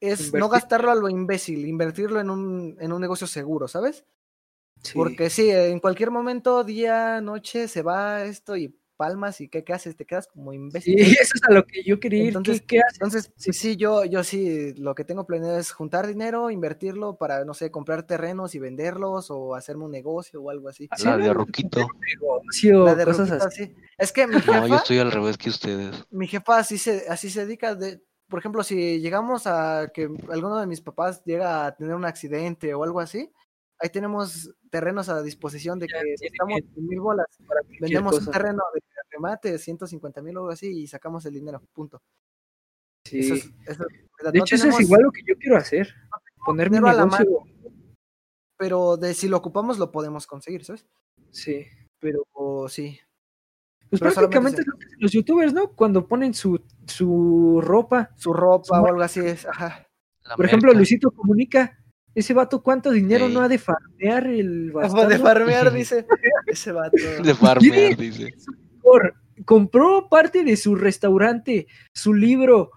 [0.00, 4.04] es no gastarlo a lo imbécil, invertirlo en un, en un negocio seguro, ¿sabes?
[4.82, 4.92] sí.
[4.94, 9.74] Porque sí, en cualquier momento, día, noche, se va esto y palmas y ¿qué, qué
[9.74, 9.94] haces?
[9.96, 10.94] Te quedas como imbécil.
[10.98, 12.28] Sí, eso es a lo que yo quería ir.
[12.28, 12.94] Entonces, ¿Qué, qué haces?
[12.94, 13.52] Entonces, sí.
[13.52, 17.70] sí, yo, yo sí, lo que tengo planeado es juntar dinero, invertirlo para, no sé,
[17.70, 20.88] comprar terrenos y venderlos o hacerme un negocio o algo así.
[21.04, 21.86] La de Roquito.
[22.20, 23.64] Negocio, La de cosas Ruquito, así.
[23.66, 23.74] sí.
[23.98, 26.04] Es que mi No, jefa, yo estoy al revés que ustedes.
[26.10, 30.58] mi jefa así se, así se dedica de, por ejemplo, si llegamos a que alguno
[30.58, 33.32] de mis papás llega a tener un accidente o algo así,
[33.78, 37.26] ahí tenemos terrenos a disposición de que necesitamos que- mil bolas.
[37.80, 42.02] Vendemos un terreno de remate, 150 mil o algo así, y sacamos el dinero, punto.
[43.04, 43.20] Sí.
[43.20, 43.84] Eso es, eso
[44.18, 45.94] es de No hecho, eso es igual lo que yo quiero hacer.
[46.44, 47.44] Poner mi dinero a la negocio.
[48.58, 50.86] Pero de si lo ocupamos lo podemos conseguir, ¿sabes?
[51.30, 51.66] Sí.
[52.00, 52.24] Pero
[52.68, 52.98] sí.
[53.90, 55.72] Pues Pero prácticamente es lo que hacen los youtubers, ¿no?
[55.72, 58.10] Cuando ponen su, su ropa.
[58.16, 59.86] Su ropa Su o algo así es, ajá.
[60.24, 60.72] La Por ejemplo.
[60.72, 61.78] Luisito Comunica.
[62.14, 65.18] Ese vato, ¿cuánto dinero no ha de farmear el De bastardo?
[65.22, 66.06] farmear, dice
[66.46, 66.96] ese vato.
[67.22, 68.34] De farmear, dice.
[69.44, 72.70] Compró parte de su restaurante, su libro,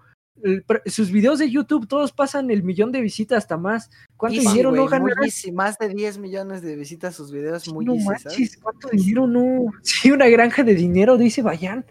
[0.86, 3.90] sus videos de YouTube, todos pasan el millón de visitas hasta más.
[4.16, 5.24] ¿Cuánto Easy, dinero no ganará?
[5.24, 8.56] easy, Más de 10 millones de visitas a sus videos, muy no easy, manches, ¿sabes?
[8.58, 9.72] ¿cuánto dinero no?
[9.82, 11.84] Sí, una granja de dinero, dice Bayan.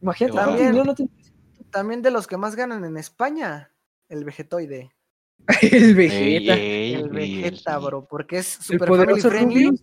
[0.00, 1.08] Imagínate dinero no te...
[1.70, 3.72] También de los que más ganan en España,
[4.08, 4.92] el Vegetoide.
[5.62, 6.54] El Vegeta.
[6.54, 9.82] ey, El Vegeta, bro, porque es super family poderoso friendly, Rubius.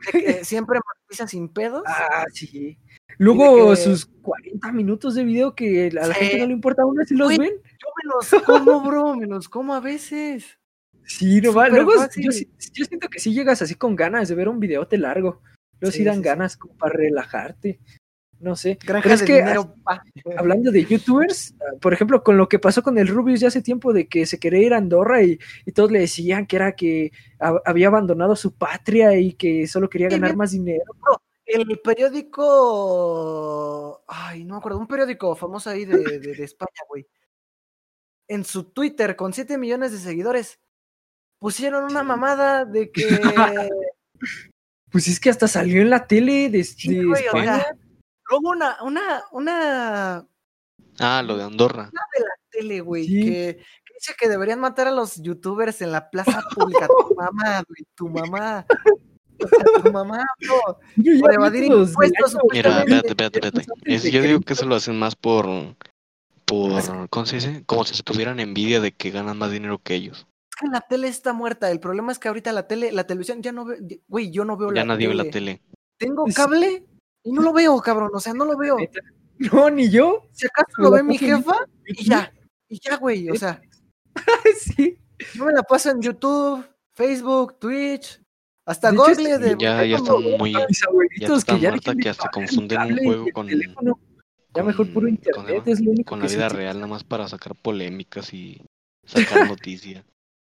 [0.00, 1.82] Que siempre monetiza sin pedos.
[1.86, 2.78] Ah, sí.
[3.18, 6.20] Luego que- sus 40 minutos de video que a la Sí.
[6.24, 7.52] gente no le importa aún si los ven.
[7.62, 10.58] Yo me los como, bro, me los como a veces.
[11.04, 11.68] Sí, no va.
[11.68, 15.42] Luego yo, siento que sí llegas así con ganas de ver un videote largo.
[15.80, 16.24] Luego sí, Sí, dan sí, sí.
[16.24, 17.80] ganas como para relajarte.
[18.40, 18.78] No sé.
[18.86, 19.74] Pero es de que dinero,
[20.38, 23.60] hablando de youtubers, ah, por ejemplo, con lo que pasó con el Rubius ya hace
[23.62, 26.72] tiempo de que se quería ir a Andorra y, y todos le decían que era
[26.72, 30.84] que ha- había abandonado su patria y que solo quería ganar más dinero.
[31.44, 31.78] El
[32.70, 34.02] periódico.
[34.06, 34.78] Ay, no me acuerdo.
[34.78, 37.06] Un periódico famoso ahí de, de- de España, güey.
[38.28, 40.58] En su Twitter, con 7 millones de seguidores,
[41.38, 43.02] pusieron una mamada de que.
[44.92, 47.58] Pues es que hasta salió en la tele de, Sí, güey, o España.
[47.60, 47.76] sea,
[48.30, 50.26] luego una, una, una
[50.98, 51.90] Ah, lo de Andorra.
[52.50, 53.22] tele, güey, Sí.
[53.24, 56.86] que, que dice que deberían matar a los youtubers en la plaza pública.
[56.88, 58.66] tu mamá, güey, tu mamá.
[59.42, 60.22] O sea, tu mamá,
[60.96, 63.66] ya por evadir impuestos, Mira, espérate, espérate, espérate.
[63.86, 65.46] Es- de yo digo que eso lo hacen más por,
[66.44, 67.62] por, ¿cómo se dice?
[67.64, 70.26] Como si se tuvieran envidia de que ganan más dinero que ellos.
[70.50, 71.70] Es que la tele está muerta.
[71.70, 74.56] El problema es que ahorita la tele, la televisión, ya no veo, güey, yo no
[74.58, 75.24] veo Ya la nadie ve tele.
[75.24, 75.62] la tele.
[75.96, 76.84] Tengo cable
[77.22, 78.10] y no lo veo, cabrón.
[78.14, 78.76] O sea, no lo veo.
[79.38, 80.28] No, ni yo.
[80.32, 81.54] Si acaso lo ve mi jefa
[81.86, 82.32] y ya.
[82.68, 83.30] Y ya, güey.
[83.30, 83.60] O sea,
[84.58, 84.98] sí.
[85.34, 88.20] yo me la paso en YouTube, Facebook, Twitch,
[88.66, 89.30] hasta De hecho, Google.
[89.32, 92.80] este- de Ya, ya están muy, Mis ya abuelitos que ya de que hasta confunden
[92.92, 93.98] un juego el con, teléfono.
[94.54, 96.86] Ya mejor puro con- ¿cómo internet es lo único con que la vida real, nada
[96.88, 98.60] más para sacar polémicas y
[99.06, 99.14] sacar
[99.58, 100.04] noticias.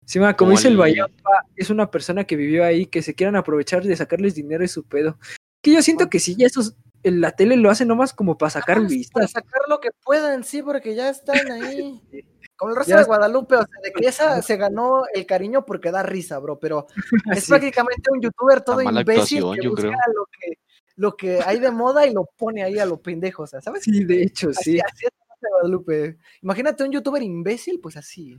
[0.05, 3.13] Sí, ma, como Como dice el Bayapa, es una persona que vivió ahí, que se
[3.13, 5.17] quieran aprovechar de sacarles dinero y su pedo.
[5.61, 8.49] Que yo siento que sí, ya esos, en la tele lo hacen nomás como para
[8.49, 9.31] sacar Ah, Para vistas.
[9.31, 12.01] sacar lo que puedan, sí, porque ya están ahí.
[12.57, 13.05] Como el resto Ya de.
[13.05, 16.85] Guadalupe, o sea, de que esa se ganó el cariño porque da risa, bro, pero
[17.35, 17.49] es Sí.
[17.49, 19.91] prácticamente un youtuber todo imbécil que yo busca creo.
[20.13, 20.53] lo que,
[20.95, 23.81] lo que hay de moda y lo pone ahí a lo pendejo, o sea, ¿sabes?
[23.83, 24.79] Sí, de hecho, Así, sí.
[24.79, 26.17] así es de Guadalupe.
[26.43, 28.35] Imagínate un youtuber imbécil, pues así.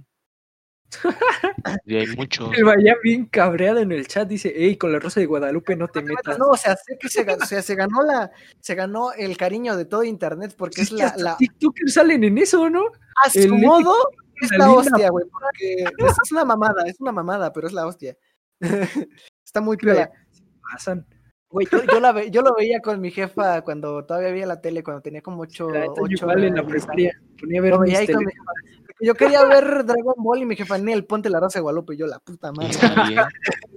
[1.86, 2.50] Y hay muchos.
[2.56, 5.88] El Bayapa bien cabreado en el chat dice, hey, con la Rosa de Guadalupe no
[5.88, 6.38] te metas.
[6.38, 9.36] No, o sea, sé que se, ganó, o sea, se ganó la, se ganó el
[9.36, 12.84] cariño de todo internet porque Sí, es la, la TikTokers salen en eso, ¿no?
[13.24, 13.94] a su el modo
[14.40, 15.74] es la hostia, güey, porque
[16.06, 18.16] es, es una mamada, es una mamada, pero es la hostia.
[19.44, 20.10] Está muy piola.
[20.72, 21.06] Pasan.
[21.48, 24.60] Güey, yo, yo la ve- yo lo veía con mi jefa cuando todavía veía la
[24.62, 26.72] tele, cuando tenía como 8, La neta, yo ocho igual en la años.
[26.72, 28.52] primaria ponía a ver veía ahí con mi jefa.
[29.02, 31.94] Yo quería ver Dragon Ball y mi jefa, Nel, ponte la rosa de Guadalupe.
[31.94, 32.76] Y yo, la puta madre.
[32.78, 33.20] También,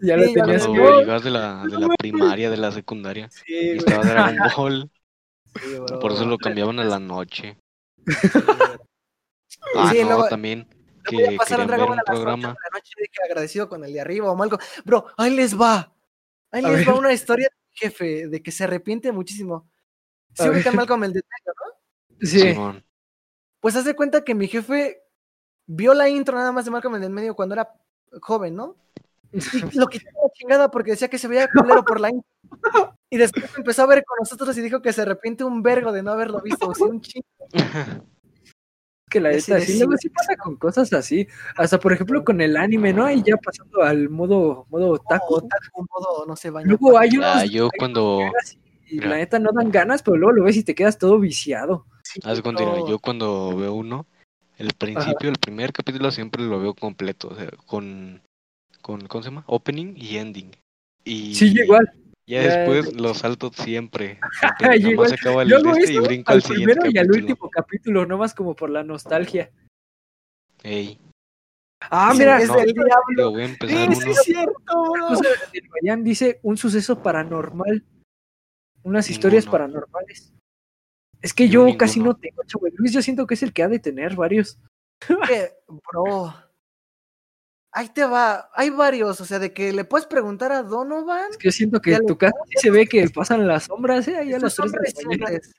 [0.01, 1.21] Ya lo ya tenías lo que ver.
[1.21, 4.91] de la, de la primaria, de la secundaria, Sí, y güey, estaba Dragon Ball,
[5.61, 5.99] sí, bro.
[5.99, 7.57] por eso lo cambiaban a la noche.
[8.07, 8.29] Sí,
[9.75, 10.67] Ah, Sí, no, luego- también
[11.11, 12.47] Le voy que a pasar a Dragon un Ball a las programa.
[12.49, 14.57] de la noche de que agradecido con el de arriba o algo.
[14.83, 15.91] Bro, ahí les va.
[16.51, 16.99] Ahí A les va ver.
[16.99, 19.67] una historia de mi jefe de que se arrepiente muchísimo.
[20.33, 22.27] Sí, ubican mal el de medio, ¿no?
[22.27, 22.83] Sí.
[23.59, 25.01] Pues haz de cuenta que mi jefe
[25.67, 27.73] vio la intro nada más de Malcolm el del medio cuando era
[28.21, 28.75] joven, ¿no?
[29.31, 32.29] Y lo quitó la chingada porque decía que se veía culero por la intro.
[33.09, 36.03] Y después empezó a ver con nosotros y dijo que se arrepiente un vergo de
[36.03, 36.69] no haberlo visto.
[36.69, 37.25] O sea, un chingo.
[39.09, 41.27] que la neta, de sí, sí, luego sí pasa con cosas así.
[41.57, 43.09] Hasta por ejemplo con el anime, ¿no?
[43.09, 45.41] Y ya pasando al modo, modo O otaku.
[45.41, 46.67] tal modo no se baña.
[46.67, 48.19] Luego hay unos Ah, yo cuando,
[48.87, 51.85] y la neta no dan ganas, pero luego lo ves y te quedas todo viciado.
[52.23, 52.87] Haz no.
[52.87, 54.07] yo cuando veo uno,
[54.57, 58.21] el principio, el primer capítulo siempre lo veo completo, o sea, con,
[58.81, 59.43] con, ¿cómo se llama?
[59.47, 60.51] Opening y ending.
[61.03, 61.91] Y Sí, igual.
[62.27, 64.19] ya ya- después lo salto siempre.
[64.59, 65.09] siempre, Yo nada igual.
[65.11, 67.49] más acaba el Yo de este y brinco al al siguiente primero y al último
[67.49, 69.51] capítulo, nomás como por la nostalgia.
[70.63, 70.97] Ey,
[71.91, 72.55] Ah, Sí, mira, es no.
[72.55, 73.31] del diablo.
[73.31, 74.11] voy a empezar Sí, uno.
[74.11, 74.83] es cierto,
[75.53, 77.83] del Bayán dice un suceso paranormal.
[78.81, 79.51] Unas historias Ninguno.
[79.51, 80.33] paranormales.
[81.25, 82.67] Es que Yo yo casi no tengo, chavo.
[82.75, 84.57] Luis, yo siento que es el que ha de tener varios.
[85.27, 86.33] que, bro.
[87.71, 88.49] Ahí te va.
[88.53, 91.31] Hay varios, o sea, de que le puedes preguntar a Donovan.
[91.31, 94.07] Es que yo siento que en tu casa sí se ve que pasan las sombras,
[94.07, 94.15] ¿eh?
[94.17, 95.27] Ahí a Esos las 3 de la hombres mañana.
[95.27, 95.55] siempre es-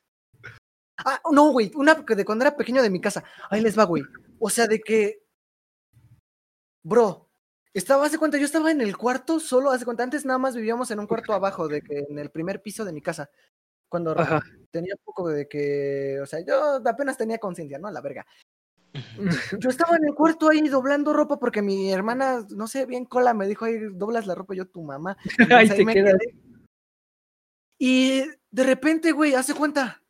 [1.04, 3.22] Ah, no, güey, una que de cuando era pequeño de mi casa.
[3.50, 4.02] Ahí les va, güey.
[4.38, 5.22] O sea, de que.
[6.82, 7.28] Bro,
[7.74, 10.90] estaba, hace cuenta, yo estaba en el cuarto solo, hace cuenta, antes nada más vivíamos
[10.90, 13.28] en un cuarto abajo, de que en el primer piso de mi casa.
[13.88, 14.42] Cuando Ajá.
[14.70, 17.90] tenía poco de que, o sea, yo apenas tenía conciencia, ¿no?
[17.90, 18.26] La verga.
[19.58, 23.34] Yo estaba en el cuarto ahí doblando ropa porque mi hermana, no sé, bien cola,
[23.34, 25.16] me dijo ahí, doblas la ropa, yo tu mamá.
[25.38, 26.18] Ahí Entonces, ahí te me quedé.
[27.78, 30.02] Y de repente, güey, hace cuenta.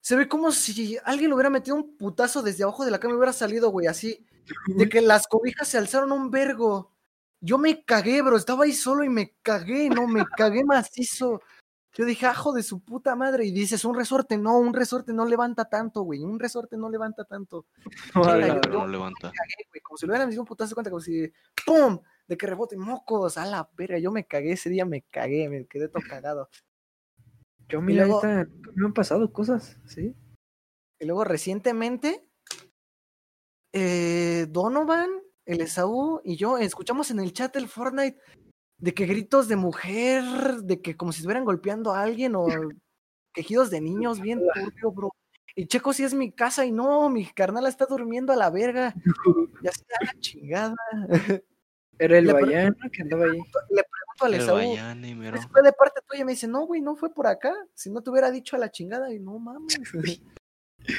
[0.00, 3.14] Se ve como si alguien le hubiera metido un putazo desde abajo de la cama
[3.14, 4.26] y hubiera salido, güey, así.
[4.66, 6.92] De que las cobijas se alzaron un vergo.
[7.40, 8.36] Yo me cagué, bro.
[8.36, 11.40] Estaba ahí solo y me cagué, no, me cagué macizo.
[11.94, 13.44] Yo dije, ajo de su puta madre.
[13.44, 16.20] Y dices, un resorte, no, un resorte no levanta tanto, güey.
[16.24, 17.66] Un resorte no levanta tanto.
[18.14, 19.30] Yo- no levanta.
[19.30, 19.80] cagué, güey.
[19.82, 21.30] Como si le hubieran metido un putazo, cuenta, como si,
[21.66, 21.98] ¡pum!
[22.26, 23.98] De que rebote, mocos, a la verga.
[23.98, 26.48] Yo me cagué ese día, me cagué, me quedé todo cagado.
[27.68, 30.14] Yo, mira, luego- nunca me han pasado cosas, ¿sí?
[30.98, 32.26] Y luego recientemente,
[33.72, 35.10] eh, Donovan,
[35.44, 38.18] el Esaú y yo escuchamos en el chat del Fortnite
[38.82, 40.24] de que gritos de mujer,
[40.64, 42.46] de que como si estuvieran golpeando a alguien o
[43.32, 45.12] quejidos de niños, bien turbio, bro.
[45.54, 48.94] Y checo si es mi casa y no, mi carnal está durmiendo a la verga.
[49.62, 50.74] Ya se da la chingada.
[51.98, 53.38] Era el Bayán que andaba ahí.
[53.70, 55.36] Le pregunto al El Esaú, Bayane, mero.
[55.36, 56.24] ¿eso fue de parte tuya?
[56.24, 57.54] Me dice, no, güey, no fue por acá.
[57.74, 59.78] Si no te hubiera dicho a la chingada, y no mames.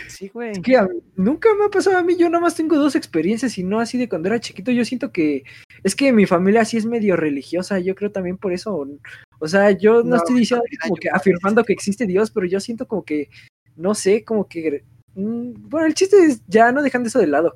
[0.08, 0.52] Sí, güey.
[0.52, 2.96] Es que a mí- nunca me ha pasado a mí, yo nada más tengo dos
[2.96, 4.72] experiencias y no así de cuando era chiquito.
[4.72, 5.44] Yo siento que
[5.84, 8.88] es que mi familia sí es medio religiosa, yo creo también por eso.
[9.40, 12.46] O sea, yo no, No, estoy diciendo mira, como que afirmando que existe Dios, pero
[12.46, 13.30] yo siento como que,
[13.76, 14.84] no sé, como que.
[15.16, 17.54] mm, Bueno, el chiste es ya no dejando eso de lado.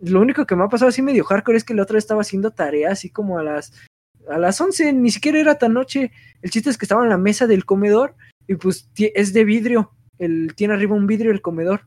[0.00, 2.50] Lo único que me ha pasado así medio hardcore es que el otro estaba haciendo
[2.50, 3.72] tarea así como a las
[4.28, 6.10] a las 11, ni siquiera era tan noche.
[6.42, 8.14] El chiste es que estaba en la mesa del comedor
[8.48, 9.92] y pues es de vidrio.
[10.18, 11.82] El, tiene arriba un vidrio el comedor.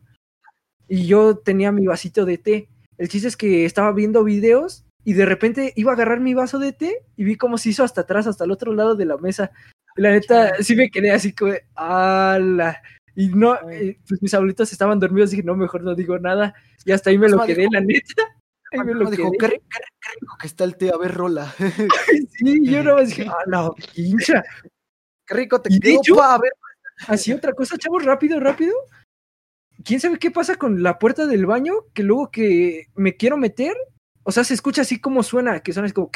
[0.88, 2.70] Y yo tenía mi vasito de té.
[2.98, 6.60] El chiste es que estaba viendo videos y de repente iba a agarrar mi vaso
[6.60, 9.18] de té y vi cómo se hizo hasta atrás, hasta el otro lado de la
[9.18, 9.52] mesa.
[9.96, 12.82] Y la neta, sí me quedé así como, ¡ala!
[13.16, 16.54] Y no, eh, pues mis abuelitos estaban dormidos, dije, no, mejor no digo nada.
[16.86, 18.24] Y hasta ahí me lo quedé, dijo- la neta.
[18.72, 19.38] Ahí me lo dijo, quedé.
[19.40, 21.52] qué, ri- qué ri- qué rico que está el té, a ver, rola.
[22.38, 24.44] Sí, yo nada más dije, ¡ah, la hincha!
[25.26, 26.52] Qué rico te quedó, a ver.
[27.08, 28.74] Así otra cosa, chavos, rápido, rápido.
[29.84, 31.74] ¿Quién sabe qué pasa con la puerta del baño?
[31.94, 33.76] Que luego que me quiero meter,
[34.24, 36.12] o sea, se escucha así como suena, que suena así como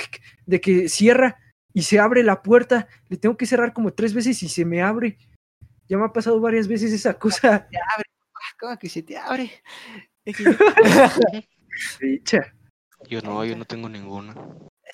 [0.45, 1.39] de que cierra
[1.73, 2.87] y se abre la puerta.
[3.07, 5.17] Le tengo que cerrar como tres veces y se me abre.
[5.87, 7.67] Ya me ha pasado varias veces esa cosa.
[7.69, 8.09] Te abre,
[8.59, 9.51] ¿cómo que se te abre?
[12.01, 12.53] Dicha.
[13.07, 14.35] Yo no, yo no tengo ninguna.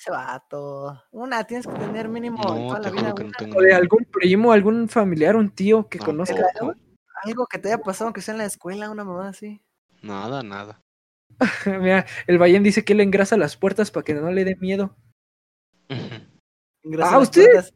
[0.00, 0.98] Ese vato.
[1.10, 3.00] Una tienes que tener mínimo No, toda te la vida.
[3.02, 3.36] juro que no una.
[3.38, 6.42] tengo O de algún primo, algún familiar, un tío que conozca.
[7.22, 9.60] Algo que te haya pasado, aunque sea en la escuela, una mamá así.
[10.00, 10.80] Nada, nada.
[11.66, 14.96] Mira, el Bayén dice que le engrasa las puertas para que no le dé miedo.
[16.82, 17.44] Ah, a las ¿usted?
[17.44, 17.74] puertas.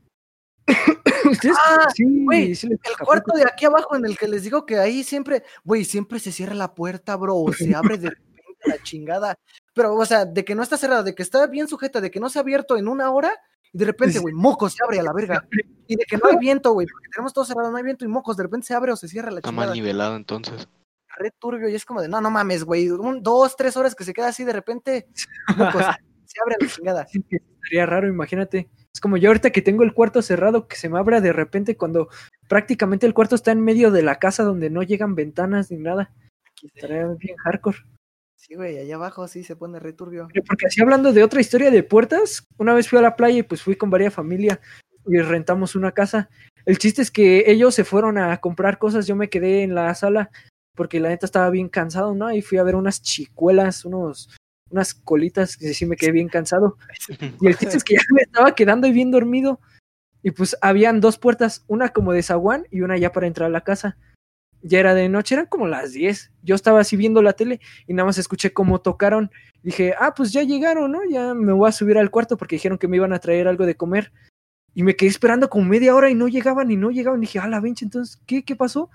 [1.31, 1.57] ¿Ustedes?
[1.63, 5.05] Ah, sí, sí El cuarto de aquí abajo en el que les digo que ahí
[5.05, 8.09] siempre, güey, siempre se cierra la puerta, bro, o se abre de
[8.67, 9.39] la chingada.
[9.75, 12.21] Pero, o sea, de que no está cerrada, de que está bien sujeta, de que
[12.21, 13.33] no se ha abierto en una hora,
[13.73, 15.47] y de repente, güey, mocos se abre a la verga.
[15.87, 18.09] Y de que no hay viento, güey, porque tenemos todo cerrado, no hay viento y
[18.09, 19.75] mocos, de repente se abre o se cierra la Está mal chingada.
[19.75, 20.69] nivelado entonces.
[21.17, 24.05] Re turbio, y es como de, no, no mames, güey, un, dos, tres horas que
[24.05, 25.09] se queda así, de repente,
[25.57, 25.85] mocos,
[26.27, 27.07] se abre la chingada.
[27.07, 27.25] Sí,
[27.65, 28.69] Sería raro, imagínate.
[28.93, 31.77] Es como yo ahorita que tengo el cuarto cerrado, que se me abra de repente
[31.77, 32.09] cuando
[32.49, 36.13] prácticamente el cuarto está en medio de la casa donde no llegan ventanas ni nada.
[36.63, 37.79] Estaría bien hardcore.
[38.37, 40.29] Sí, güey, allá abajo sí se pone re turbio.
[40.33, 43.39] Pero Porque así hablando de otra historia de puertas, una vez fui a la playa
[43.39, 44.61] y pues fui con varias familia
[45.07, 46.29] y rentamos una casa.
[46.67, 49.95] El chiste es que ellos se fueron a comprar cosas, yo me quedé en la
[49.95, 50.31] sala
[50.75, 52.33] porque la neta estaba bien cansado, ¿no?
[52.33, 54.35] Y fui a ver unas chicuelas, unos,
[54.71, 56.77] unas colitas, que sí me quedé bien cansado.
[57.41, 59.61] Y el chiste es que ya me estaba quedando y bien dormido.
[60.23, 63.53] Y pues habían dos puertas, una como de zaguán y una ya para entrar a
[63.53, 63.97] la casa.
[64.67, 66.33] Ya era de noche, eran como las 10.
[66.43, 69.31] Yo estaba así viendo la tele y nada más escuché cómo tocaron.
[69.63, 71.01] Dije, ah, pues ya llegaron, ¿no?
[71.11, 73.67] Ya me voy a subir al cuarto porque dijeron que me iban a traer algo
[73.67, 74.11] de comer.
[74.75, 77.21] Y me quedé esperando como media hora y no llegaban y no llegaban.
[77.21, 78.43] dije, ah, la vencha, entonces, ¿qué?
[78.43, 78.89] ¿Qué pasó?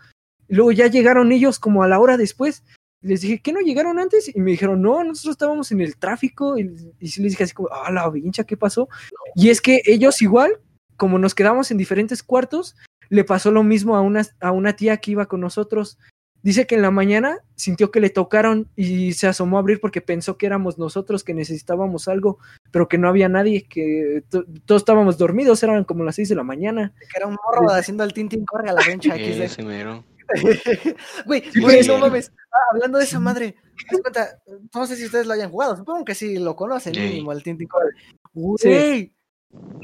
[0.47, 2.63] Y luego ya llegaron ellos como a la hora después.
[3.01, 4.35] Les dije, ¿qué no llegaron antes?
[4.35, 6.57] Y me dijeron, no, nosotros estábamos en el tráfico.
[6.57, 6.63] Y,
[6.99, 8.89] y les dije así como, ah, la vincha, ¿qué pasó?
[9.35, 10.51] Y es que ellos igual,
[10.97, 12.75] como nos quedamos en diferentes cuartos,
[13.09, 15.97] le pasó lo mismo a una, a una tía que iba con nosotros.
[16.41, 19.99] Dice que en la mañana sintió que le tocaron y se asomó a abrir porque
[19.99, 22.37] pensó que éramos nosotros, que necesitábamos algo,
[22.71, 26.35] pero que no había nadie, que to- todos estábamos dormidos, eran como las seis de
[26.35, 26.93] la mañana.
[26.97, 29.41] Que era un morro haciendo el tintín corre a la vencha XD.
[29.41, 30.05] Ese mero.
[31.25, 31.89] Güey, Sí, güey, sí.
[31.89, 32.31] no mames.
[32.53, 33.55] Ah, hablando de esa madre,
[33.89, 34.39] ¿te das cuenta?
[34.73, 37.01] no sé si ustedes lo hayan jugado, supongo que sí lo conocen Sí.
[37.01, 37.89] mínimo, el Tintin Core.
[38.33, 39.11] Güey,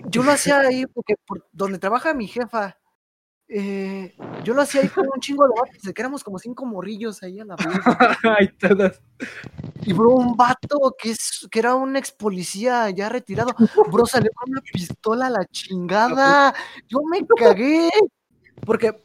[0.09, 2.77] yo lo hacía ahí porque por donde trabaja mi jefa,
[3.47, 6.65] eh, yo lo hacía ahí con un chingo de vatos, de que éramos como cinco
[6.65, 7.67] morrillos ahí a la vez.
[9.83, 13.51] Y bro, un vato que, es, que era un ex policía ya retirado,
[13.91, 16.55] bro, salió con una pistola a la chingada.
[16.87, 17.89] Yo me cagué.
[18.65, 18.99] Porque,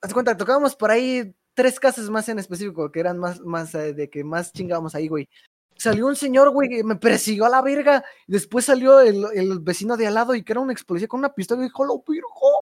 [0.00, 3.92] haz cuenta, tocábamos por ahí tres casas más en específico, que eran más, más eh,
[3.92, 5.28] de que más chingábamos ahí, güey.
[5.76, 8.04] Salió un señor, güey, que me persiguió a la verga.
[8.26, 11.20] Después salió el, el vecino de al lado y que era un ex policía con
[11.20, 12.64] una pistola y dijo, lo virgo.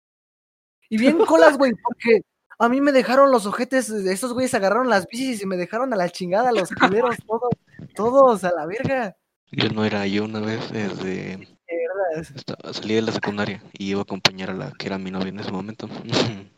[0.91, 2.23] Y bien colas, güey, porque
[2.59, 5.97] a mí me dejaron los ojetes, estos güeyes agarraron las bicis y me dejaron a
[5.97, 6.69] la chingada, los
[7.09, 7.51] culeros, todos,
[7.95, 9.17] todos a la verga.
[9.53, 12.27] Yo no era yo una vez, desde De verdad.
[12.37, 15.29] estaba- salí de la secundaria y iba a acompañar a la que era mi novia
[15.31, 15.89] en ese momento.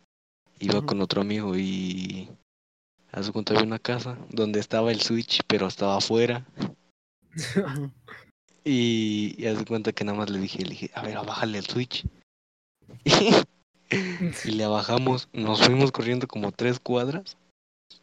[0.59, 2.29] iba con otro amigo y
[3.11, 6.45] hace cuenta había una casa donde estaba el switch, pero estaba afuera.
[8.63, 11.57] Y, y haz de cuenta que nada más le dije, le dije, a ver, bájale
[11.57, 12.05] el switch.
[14.45, 17.37] y le bajamos, nos fuimos corriendo como tres cuadras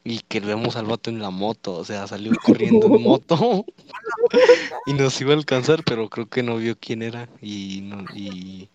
[0.05, 3.65] y que vemos al vato en la moto, o sea, salió corriendo en moto
[4.87, 8.69] y nos iba a alcanzar, pero creo que no vio quién era y, no, y,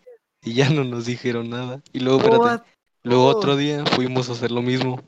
[0.43, 1.81] y ya no nos dijeron nada.
[1.93, 2.69] Y luego, espérate,
[3.03, 3.35] luego Oh.
[3.37, 5.01] otro día fuimos a hacer lo mismo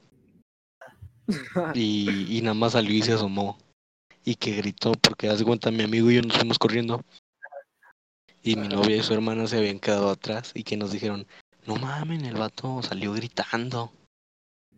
[1.76, 3.58] y, y nada más salió y se asomó.
[4.24, 7.02] Y que gritó, porque haz de cuenta, mi amigo y yo nos fuimos corriendo.
[8.44, 11.28] Y mi novia y su hermana se habían quedado atrás y que nos dijeron,
[11.68, 13.92] no mamen, el vato salió gritando.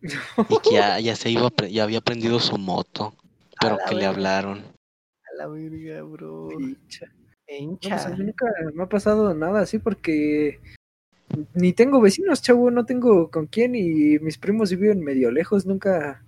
[0.49, 3.13] Y que ya, ya se iba, ya había prendido su moto,
[3.59, 4.59] pero que le hablaron.
[4.59, 6.49] A la verga, bro.
[6.51, 7.01] No, pues,
[7.47, 8.05] Hincha.
[8.05, 10.59] a mí nunca me ha pasado nada así porque
[11.53, 16.23] ni tengo vecinos, chavo, no tengo con quién y mis primos viven medio lejos, nunca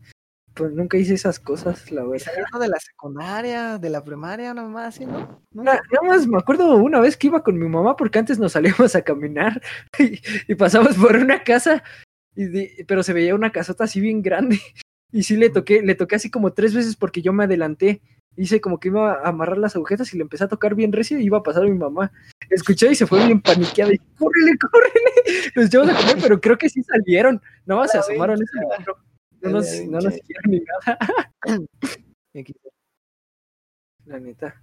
[0.62, 2.26] pues nunca hice esas cosas, la verdad.
[2.26, 5.42] saliendo de la secundaria, de la primaria, nada más, ¿sí, no?
[5.54, 5.64] ¿No?
[5.64, 8.52] Na- Nada más me acuerdo una vez que iba con mi mamá porque antes nos
[8.52, 9.60] salíamos a caminar
[10.00, 11.84] y, y pasamos por una casa,
[12.36, 14.60] y de- pero se veía una casota así bien grande
[15.12, 18.02] y sí le toqué, le toqué así como tres veces porque yo me adelanté.
[18.38, 21.20] Hice como que iba a amarrar las agujetas y le empecé a tocar bien recio
[21.20, 22.14] y iba a pasar a mi mamá.
[22.50, 25.12] Escuché y se fue bien paniqueada y córrele, córrele.
[25.56, 27.42] Los llevamos a comer, pero creo que sí salieron.
[27.66, 28.86] Nada más se asomaron ese.
[29.42, 30.14] No nos, no nos
[30.48, 31.00] ni nada,
[34.06, 34.62] la neta.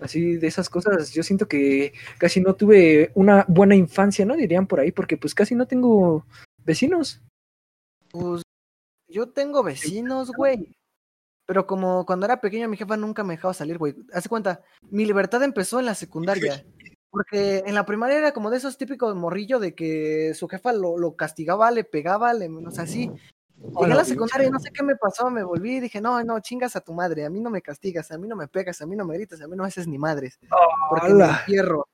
[0.00, 4.36] Así de esas cosas, yo siento que casi no tuve una buena infancia, ¿no?
[4.36, 6.26] Dirían por ahí, porque pues casi no tengo
[6.64, 7.22] vecinos.
[8.10, 8.42] Pues
[9.08, 10.76] yo tengo vecinos, güey.
[11.46, 13.94] Pero como cuando era pequeño mi jefa nunca me dejaba salir, güey.
[14.12, 16.64] Hace cuenta, mi libertad empezó en la secundaria.
[17.10, 20.98] Porque en la primaria era como de esos típicos morrillo de que su jefa lo,
[20.98, 23.10] lo castigaba, le pegaba, le, o sea, así.
[23.80, 26.22] Llegué a la secundaria y no sé qué me pasó, me volví y dije, no,
[26.22, 28.80] no, chingas a tu madre, a mí no me castigas, a mí no me pegas,
[28.80, 30.38] a mí no me gritas, a mí no me haces ni madres,
[30.88, 31.88] porque me entierro.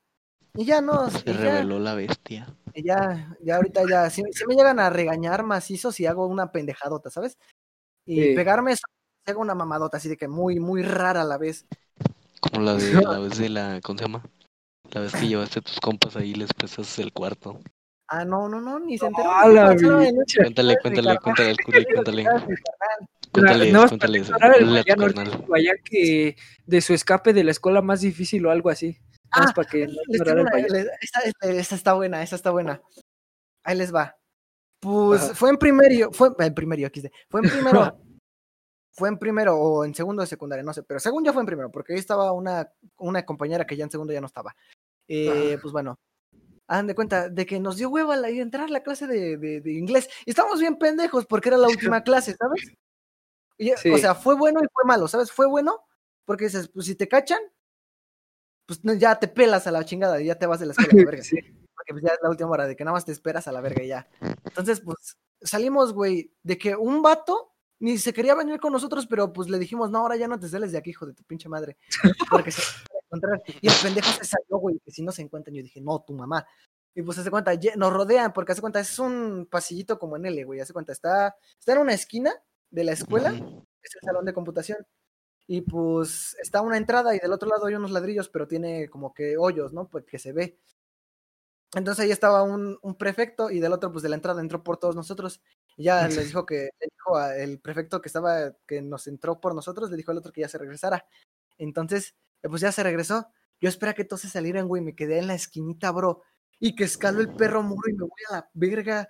[0.53, 2.53] Y ya no, y Se ya, reveló la bestia.
[2.73, 6.51] y ya, ya ahorita ya, si, si me llegan a regañar macizo si hago una
[6.51, 7.37] pendejadota, ¿sabes?
[8.05, 8.35] Y Sí.
[8.35, 8.83] pegarme, eso,
[9.25, 11.65] si hago una mamadota, así de que muy, muy rara a la vez.
[12.41, 12.79] Como la de
[13.17, 14.23] la vez de la, ¿cómo se llama?
[14.91, 17.59] La vez que llevaste a tus compas ahí y les prestaste el cuarto.
[18.13, 19.29] Ah, no, no, no, ni se enteró.
[20.35, 22.25] Cuéntale, cuéntale, cuéntale cuéntale.
[23.31, 25.27] Cuéntale a tu Mariano carnal.
[25.29, 28.97] Ortiz Guayán que de su escape de la escuela más difícil o algo así.
[29.31, 29.87] Ah, para que
[31.51, 32.81] esta, está buena, esta está buena.
[33.63, 34.17] Ahí les va.
[34.81, 35.33] Pues Ajá.
[35.33, 37.01] fue en primero, fue en primero, aquí.
[37.29, 37.97] Fue en primero,
[38.91, 41.45] fue en primero o en segundo de secundaria, no sé, pero según yo fue en
[41.45, 44.53] primero, porque ahí estaba una, una compañera que ya en segundo ya no estaba.
[45.07, 45.97] Eh, pues bueno,
[46.71, 49.59] hagan de cuenta de que nos dio hueva la, entrar a la clase de, de-
[49.61, 50.09] de inglés.
[50.25, 52.71] Y estábamos bien pendejos porque era la última clase, ¿sabes?
[53.57, 53.91] Y ya- Sí.
[53.91, 55.31] O sea, fue bueno y fue malo, ¿sabes?
[55.31, 55.83] Fue bueno
[56.23, 57.41] porque dices, pues si te cachan,
[58.65, 61.05] pues ya te pelas a la chingada y ya te vas de la escuela, la
[61.05, 61.23] verga.
[61.23, 61.35] Sí.
[61.35, 63.59] que pues, ya es la última hora, de que nada más te esperas a la
[63.59, 64.07] verga y ya.
[64.45, 69.33] Entonces, pues salimos, güey, de que un vato ni se quería venir con nosotros, pero
[69.33, 71.49] pues le dijimos, no, ahora ya no te sales de aquí, hijo de tu pinche
[71.49, 71.77] madre.
[72.29, 72.61] Porque se
[73.11, 73.41] encontrar.
[73.61, 76.13] Y el pendejo se salió, güey, que si no se encuentran, yo dije, no, tu
[76.13, 76.45] mamá.
[76.93, 80.43] Y pues hace cuenta, nos rodean, porque hace cuenta, es un pasillito como en L,
[80.43, 82.33] güey, hace cuenta, está, está en una esquina
[82.69, 84.85] de la escuela, es el salón de computación.
[85.47, 89.13] Y pues está una entrada y del otro lado hay unos ladrillos, pero tiene como
[89.13, 89.87] que hoyos, ¿no?
[89.87, 90.57] Pues que se ve.
[91.73, 94.77] Entonces ahí estaba un, un prefecto y del otro, pues de la entrada entró por
[94.77, 95.41] todos nosotros.
[95.77, 99.55] Y ya les dijo que, le dijo al prefecto que estaba, que nos entró por
[99.55, 101.05] nosotros, le dijo al otro que ya se regresara.
[101.57, 102.15] Entonces,
[102.49, 103.27] pues ya se regresó.
[103.59, 106.23] Yo esperé a que todos se salieran, güey, me quedé en la esquinita, bro.
[106.59, 109.07] Y que escaló el perro muro y me voy a la verga.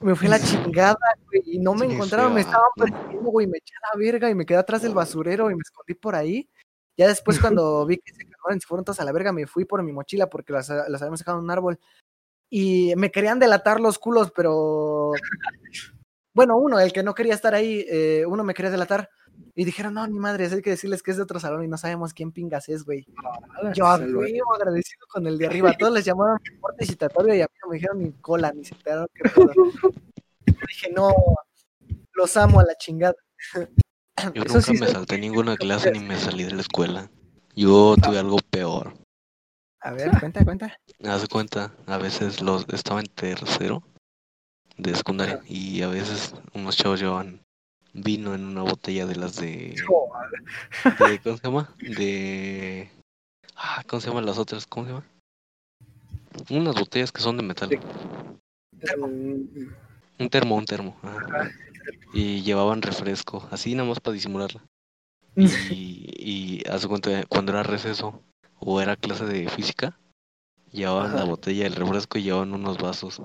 [0.00, 0.96] Me fui a la chingada,
[1.26, 4.30] güey, y no me Qué encontraron, me estaban persiguiendo, güey, me eché a la verga
[4.30, 6.48] y me quedé atrás del basurero y me escondí por ahí.
[6.96, 9.64] Ya después cuando vi que se y se fueron todos a la verga, me fui
[9.64, 11.78] por mi mochila porque las, las habíamos dejado en un árbol.
[12.48, 15.12] Y me querían delatar los culos, pero...
[16.32, 19.08] Bueno, uno, el que no quería estar ahí, eh, uno me quería delatar.
[19.54, 21.78] Y dijeron, no, ni madre, hay que decirles que es de otro salón y no
[21.78, 23.06] sabemos quién pingas es, güey.
[23.74, 25.72] Yo a huevo, agradecido con el de arriba.
[25.78, 28.74] Todos les llamaron reporte citatorio y a mí no me dijeron ni cola, ni se
[28.74, 29.52] enteraron pedo.
[30.68, 31.10] Dije, no,
[32.12, 33.14] los amo a la chingada.
[33.54, 33.62] Yo
[34.44, 37.10] Eso nunca sí me salté ninguna clase ni me salí de la escuela.
[37.54, 38.92] Yo tuve algo peor.
[39.80, 40.78] A ver, cuenta, cuenta.
[41.04, 43.82] Haz cuenta, a veces los estaba en tercero
[44.76, 47.45] de secundaria y a veces unos chavos llevaban
[47.96, 49.74] vino en una botella de las de,
[50.98, 51.74] de ¿cómo se llama?
[51.80, 52.90] De
[53.56, 54.66] ah, ¿cómo se llaman las otras?
[54.66, 55.06] ¿Cómo se llama?
[56.50, 57.68] Unas botellas que son de metal.
[57.70, 57.78] Sí.
[60.18, 60.96] Un termo, un termo.
[61.02, 61.50] ajá.
[62.12, 64.62] Y llevaban refresco, así nada más para disimularla.
[65.36, 68.22] Y, y haz de cuenta, cuando era receso
[68.58, 69.98] o era clase de física,
[70.72, 73.20] llevaban la botella del refresco y llevaban unos vasos.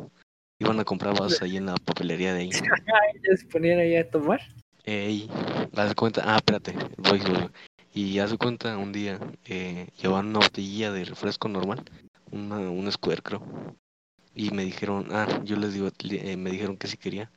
[0.59, 2.49] Iban a comprar vasos ahí en la papelería de ahí.
[3.29, 4.41] ya se ponían ahí a tomar.
[4.83, 5.29] Ey,
[5.75, 7.49] haz cuenta, ah, espérate, voy, voy.
[7.93, 11.83] Y haz cuenta, un día eh, llevaban una botellilla de refresco normal,
[12.31, 13.43] una, un square creo.
[14.33, 17.31] Y me dijeron, ah, yo les digo, eh, me dijeron que si quería.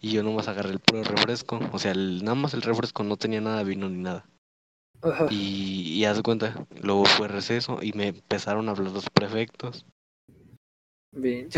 [0.00, 3.16] Y yo nomás agarré el puro refresco, o sea, el- nada más el refresco no
[3.16, 4.26] tenía nada de vino ni nada.
[5.02, 5.26] Ajá.
[5.30, 9.84] Y, y haz cuenta, luego fue receso y me empezaron a hablar los prefectos.
[11.12, 11.48] Bien.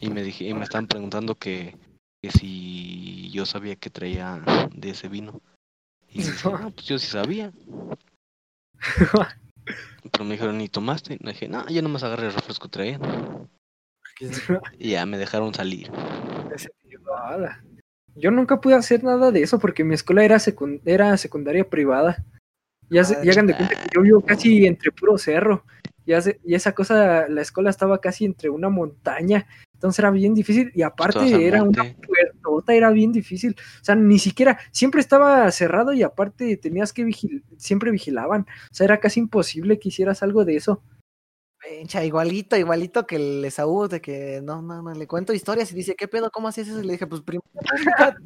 [0.00, 1.76] Y me dije, y me estaban preguntando que,
[2.22, 3.03] que si
[3.34, 4.40] yo sabía que traía
[4.74, 5.40] de ese vino.
[6.08, 7.52] Y dije, ah, pues yo sí sabía.
[10.12, 11.14] Pero me dijeron, ¿y tomaste?
[11.14, 13.00] Y dije, no, yo nomás agarré el refresco que traía.
[14.78, 15.90] Y ya me dejaron salir.
[18.14, 22.24] Yo nunca pude hacer nada de eso porque mi escuela era, secun- era secundaria privada.
[22.90, 25.64] Ya, se- Ah, ya hagan de cuenta que yo vivo casi entre puro cerro.
[26.06, 29.46] Ya se- y esa cosa, la escuela estaba casi entre una montaña.
[29.74, 30.72] Entonces era bien difícil.
[30.74, 33.54] Y aparte era una puertota, era bien difícil.
[33.80, 38.42] O sea, ni siquiera, siempre estaba cerrado y aparte tenías que vigilar, siempre vigilaban.
[38.42, 40.82] O sea, era casi imposible que hicieras algo de eso.
[41.64, 45.74] Pincha, igualito, igualito que el Esaú, de que no, no, no, le cuento historias y
[45.74, 46.30] dice, ¿qué pedo?
[46.30, 46.80] ¿Cómo hacías eso?
[46.80, 48.16] Y le dije, pues primero, pública,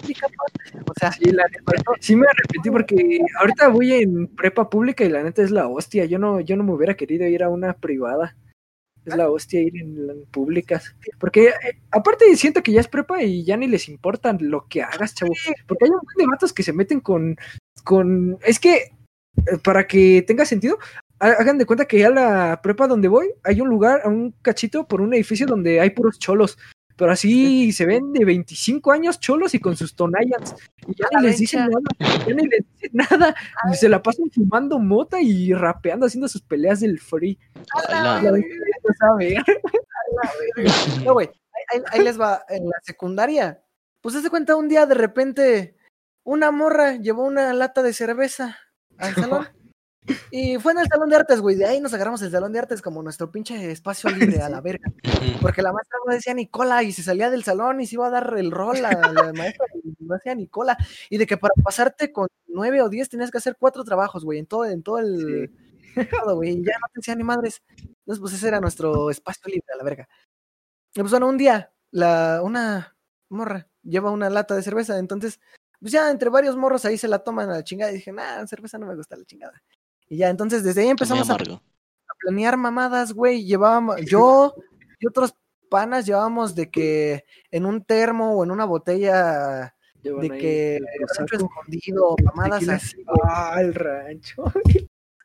[0.00, 0.80] pública, pa".
[0.86, 5.10] o sea, Sí, la neta, sí me arrepentí porque ahorita voy en prepa pública y
[5.10, 6.06] la neta es la hostia.
[6.06, 8.34] Yo no, yo no me hubiera querido ir a una privada.
[9.04, 10.94] Es la hostia ir en, en públicas.
[11.18, 11.52] Porque eh,
[11.90, 15.32] aparte siento que ya es prepa y ya ni les importa lo que hagas, chavo.
[15.66, 17.36] Porque hay un montón de vatos que se meten con.
[17.84, 20.78] con es que, eh, para que tenga sentido,
[21.18, 24.86] ha- hagan de cuenta que a la prepa donde voy hay un lugar, un cachito
[24.86, 26.58] por un edificio donde hay puros cholos.
[27.00, 30.54] Pero así se ven de 25 años cholos y con sus tonallas.
[30.86, 31.80] Y ya A ni les dicen nada.
[32.28, 33.34] Ya ni les dicen nada.
[33.72, 37.38] Y se la pasan fumando mota y rapeando, haciendo sus peleas del free.
[37.88, 38.20] Ala.
[38.20, 39.34] La neta, sabe.
[41.06, 41.30] no, güey,
[41.90, 43.62] ahí les va, en la secundaria,
[44.02, 45.76] pues se cuenta un día de repente,
[46.22, 48.58] una morra llevó una lata de cerveza
[48.98, 49.48] al salón.
[50.30, 51.56] Y fue en el salón de artes, güey.
[51.56, 54.60] De ahí nos agarramos el salón de artes como nuestro pinche espacio libre a la
[54.60, 54.90] verga.
[55.40, 58.10] Porque la maestra no decía Nicola y se salía del salón y se iba a
[58.10, 60.76] dar el rol a la maestra y no hacía Nicola.
[61.08, 64.38] Y de que para pasarte con nueve o diez tenías que hacer cuatro trabajos, güey,
[64.38, 65.50] en todo, en todo el.
[66.10, 66.50] todo, güey.
[66.50, 67.62] y ya no te decía ni madres.
[67.76, 70.08] Entonces, pues ese era nuestro espacio libre a la verga.
[70.94, 72.96] Y pues bueno, un día, la, una
[73.28, 74.98] morra lleva una lata de cerveza.
[74.98, 75.40] Entonces,
[75.80, 77.92] pues ya entre varios morros ahí se la toman a la chingada.
[77.92, 79.62] Y dije, nah, cerveza no me gusta la chingada.
[80.10, 81.38] Y ya, entonces desde ahí empezamos a
[82.18, 83.44] planear mamadas, güey.
[83.46, 84.54] Llevábamos, yo
[84.98, 85.34] y otros
[85.70, 90.84] panas llevábamos de que en un termo o en una botella Llevan de que el
[91.16, 94.42] rancho escondido, mamadas así, güey, Ah, el rancho.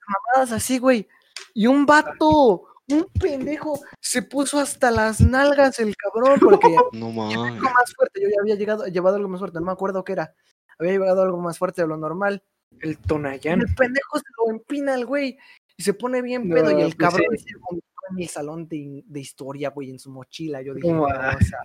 [0.08, 1.08] mamadas así, güey.
[1.54, 7.46] Y un vato, un pendejo se puso hasta las nalgas el cabrón porque No algo
[7.46, 7.62] mames.
[7.62, 10.34] más fuerte, yo ya había llegado, llevado algo más fuerte, no me acuerdo qué era.
[10.78, 12.44] Había llevado algo más fuerte de lo normal.
[12.82, 13.62] El Tonayán.
[13.62, 15.38] el pendejo se lo empina el güey
[15.78, 17.46] y se pone bien No, pedo y el pues cabrón sí.
[17.50, 20.62] se vomitó en el salón de, de historia, güey, en su mochila.
[20.62, 21.60] Yo dije, No, no, o sea,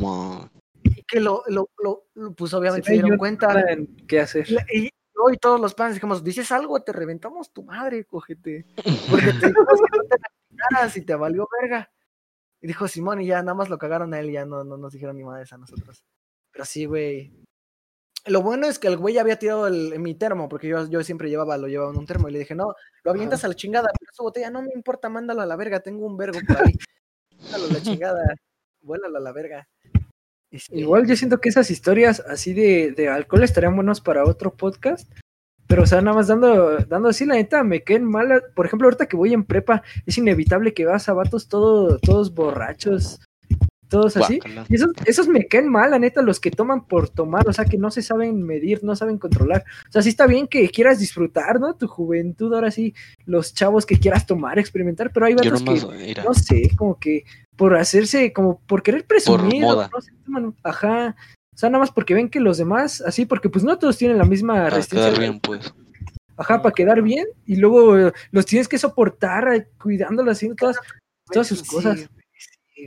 [0.00, 0.50] No
[1.06, 3.64] que lo, lo, lo, lo- pues obviamente se Sí, dieron cuenta.
[4.06, 4.48] ¿Qué hacer?
[4.48, 4.90] Y, la- y
[5.40, 8.66] todos los planes dijimos, dices algo, te reventamos tu madre, cógete.
[9.10, 10.04] Porque te dijimos que no
[10.92, 11.90] te y te valió verga.
[12.60, 14.76] Y dijo Simón y ya nada más lo cagaron a él y ya no, no
[14.76, 16.04] nos dijeron ni madres a nosotros.
[16.50, 17.32] Pero sí, güey.
[18.26, 21.02] Lo bueno es que el güey ya había tirado el, mi termo, porque yo, yo
[21.02, 23.54] siempre llevaba, lo llevaba en un termo, y le dije, no, lo avientas a la
[23.54, 26.56] chingada, pero esa botella no me importa, mándalo a la verga, tengo un vergo por
[26.66, 26.74] ahí.
[27.42, 28.34] Mándalo a la chingada,
[28.80, 29.68] vuélalo a la verga.
[30.50, 34.54] Este, Igual yo siento que esas historias así de, de alcohol estarían buenos para otro
[34.54, 35.10] podcast.
[35.66, 38.42] Pero, o sea, nada más dando, dando así, la neta, me queden mal.
[38.54, 42.34] Por ejemplo, ahorita que voy en prepa, es inevitable que veas a vatos todo, todos
[42.34, 43.20] borrachos,
[43.94, 44.40] todos así.
[44.68, 47.64] Y esos, esos me caen mal, la neta, los que toman por tomar, o sea,
[47.64, 49.64] que no se saben medir, no saben controlar.
[49.88, 51.76] O sea, sí está bien que quieras disfrutar, ¿no?
[51.76, 52.92] Tu juventud, ahora sí,
[53.24, 56.98] los chavos que quieras tomar, experimentar, pero hay vatos que nomás, mira, no sé, como
[56.98, 57.22] que
[57.54, 59.88] por hacerse, como por querer presumir, moda.
[59.94, 61.14] no sé, toman- ajá,
[61.54, 64.18] o sea, nada más porque ven que los demás, así, porque pues no todos tienen
[64.18, 65.72] la misma quedar bien, pues.
[66.36, 70.78] ajá, para quedar bien, y luego eh, los tienes que soportar eh, cuidándolos, haciendo todas,
[71.30, 71.94] todas sus sí, cosas.
[71.94, 72.23] güey,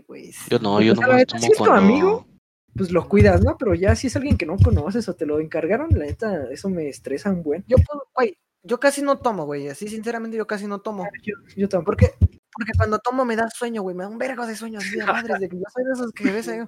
[0.01, 0.33] güey.
[0.49, 2.27] Yo no, yo O sea, la nomás neta, tomo si es tu amigo,
[2.75, 3.57] pues lo cuidas, ¿no?
[3.57, 6.69] Pero ya si es alguien que no conoces o te lo encargaron, la neta, eso
[6.69, 7.63] me estresa un buen.
[7.67, 11.07] Yo, puedo- güey, yo casi no tomo, güey, así sinceramente yo casi no tomo.
[11.23, 11.85] Yo, yo tampoco.
[11.97, 14.91] Porque, porque cuando tomo me da sueño, güey, me da un vergo de sueño, así
[14.97, 16.59] de madres, de que yo soy de esos que ves ahí.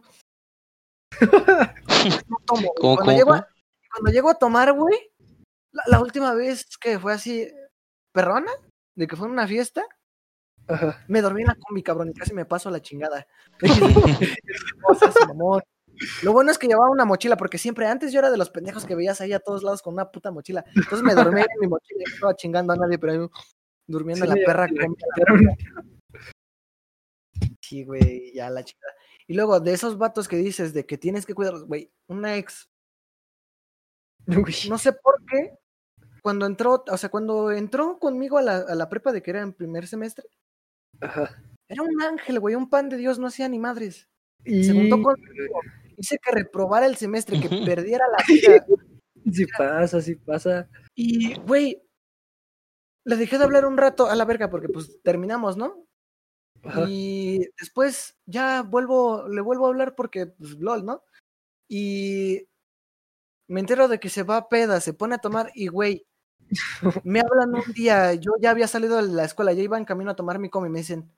[2.30, 2.72] No tomo, güey.
[2.78, 3.40] ¿Cómo, Cuando, cómo, llego cómo?
[3.42, 3.48] a,
[3.94, 4.98] cuando llego a tomar, güey,
[5.72, 7.48] la, la última vez que fue así,
[8.14, 8.52] perrona,
[8.96, 9.84] de que fue en una fiesta,
[10.70, 11.04] Ajá.
[11.08, 13.28] me dormí en la combi, cabrón, y casi me paso a la chingada.
[16.24, 18.86] Lo bueno es que llevaba una mochila, porque siempre antes yo era de los pendejos
[18.86, 20.64] que veías ahí a todos lados con una puta mochila.
[20.76, 23.20] Entonces me dormí en mi mochila y estaba chingando a nadie, pero ahí
[23.86, 25.04] durmiendo Sí, en la perra la combi.
[27.62, 28.94] Sí, güey, ya la chingada.
[29.28, 32.70] Y luego, de esos vatos que dices de que tienes que cuidarlos, güey, una ex,
[34.28, 35.58] Uy, no sé por qué,
[36.22, 39.42] cuando entró, o sea, cuando entró conmigo a la, a la prepa de que era
[39.42, 40.26] en primer semestre,
[41.02, 41.42] ajá.
[41.68, 44.08] era un ángel, güey, un pan de Dios, no hacía ni madres.
[44.46, 45.62] Y Se juntó conmigo,
[45.98, 48.66] hice que reprobara el semestre, que perdiera la vida.
[49.34, 50.70] sí pasa, sí pasa.
[50.96, 51.82] Y, güey,
[53.06, 55.86] le dejé de hablar un rato a la verga porque pues terminamos, ¿no?
[56.64, 56.86] Ajá.
[56.88, 61.04] Y después ya vuelvo, le vuelvo a hablar porque, pues, LOL, ¿no?
[61.70, 62.48] Y
[63.48, 66.06] me entero de que se va a peda, se pone a tomar y, güey,
[67.04, 70.12] me hablan un día, yo ya había salido de la escuela, ya iba en camino
[70.12, 71.12] a tomar mi comi y me dicen,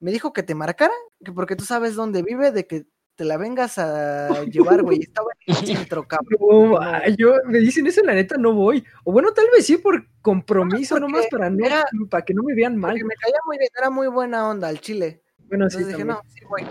[0.00, 0.94] me dijo que te marcara,
[1.24, 2.86] que porque tú sabes dónde vive, de que
[3.16, 5.00] te la vengas a llevar, güey.
[5.00, 6.38] Estaba en el centro, cabrón.
[6.40, 8.82] No, yo me dicen eso, la neta no voy.
[9.04, 12.42] O bueno, tal vez sí por compromiso porque nomás para no, era- para que no
[12.42, 12.94] me vean mal.
[12.94, 15.22] Me caía muy bien, era muy buena onda el chile.
[15.48, 16.16] Bueno, sí, Entonces dije, también.
[16.16, 16.64] no, sí, güey.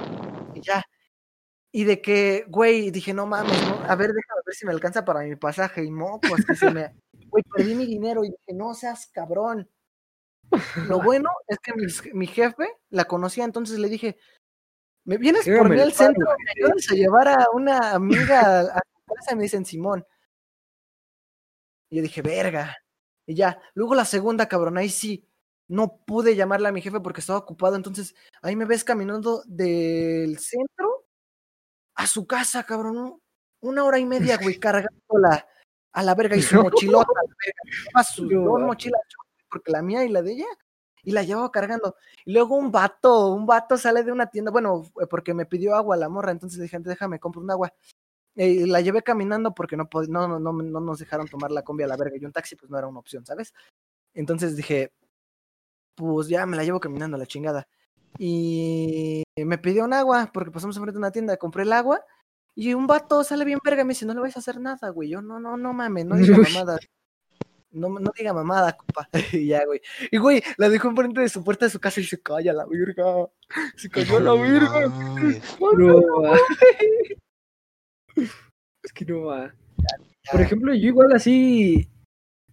[0.55, 0.83] Y ya.
[1.71, 3.75] Y de que, güey, dije, no mames, ¿no?
[3.87, 5.83] A ver, déjame ver si me alcanza para mi pasaje.
[5.83, 6.95] Y no, pues que se me.
[7.29, 9.69] Güey, perdí mi dinero y dije, no seas cabrón.
[10.87, 11.73] Lo bueno es que
[12.13, 14.17] mi, jefe la conocía, entonces le dije,
[15.05, 16.25] ¿me vienes por mí al centro?
[16.45, 19.33] ¿Me ayudas a llevar a una amiga a, su casa?
[19.33, 20.05] Y me dicen, Simón.
[21.89, 22.75] Y yo dije, verga.
[23.25, 23.61] Y ya.
[23.73, 25.25] Luego la segunda, cabrón, ahí sí.
[25.67, 27.75] No pude llamarle a mi jefe porque estaba ocupado.
[27.75, 31.05] Entonces, ahí me ves caminando del centro
[31.93, 32.97] a su casa, cabrón.
[32.97, 33.21] un-
[33.61, 35.47] Una hora y media, güey, cargándola
[35.99, 37.07] a la verga y su mochilota.
[37.11, 37.61] a la verga.
[37.87, 39.01] Llevaba sus No, dos mochilas,
[39.49, 40.45] porque la mía y la de ella.
[41.03, 41.95] Y la llevaba cargando.
[42.25, 45.95] Y luego un vato, un vato sale de una tienda, bueno, porque me pidió agua
[45.95, 47.73] la morra, entonces dije, déjame, compro un agua.
[48.35, 51.83] Y la llevé caminando porque no, no, no, no, no nos dejaron tomar la combi
[51.83, 52.17] a la verga.
[52.17, 53.53] Y un taxi, pues no era una opción, ¿sabes?
[54.13, 54.91] Entonces dije,
[55.95, 57.67] pues ya me la llevo caminando a la chingada.
[58.17, 62.03] Y me pidió un agua, porque pasamos enfrente de una tienda, compré el agua.
[62.55, 64.89] Y un vato sale bien verga y me dice, no le vais a hacer nada,
[64.89, 65.09] güey.
[65.09, 66.77] Yo, no, no, no mames, no diga mamada.
[67.71, 69.07] No, no diga mamada, compa.
[69.33, 69.79] y ya, güey.
[70.11, 72.65] Y, güey, la dejó enfrente de su puerta de su casa y se calla la
[72.65, 73.03] virga.
[73.75, 74.87] Se cayó la No virga.
[75.77, 76.37] No va.
[78.83, 79.53] Es que no va.
[80.31, 81.89] Por ejemplo, yo igual así.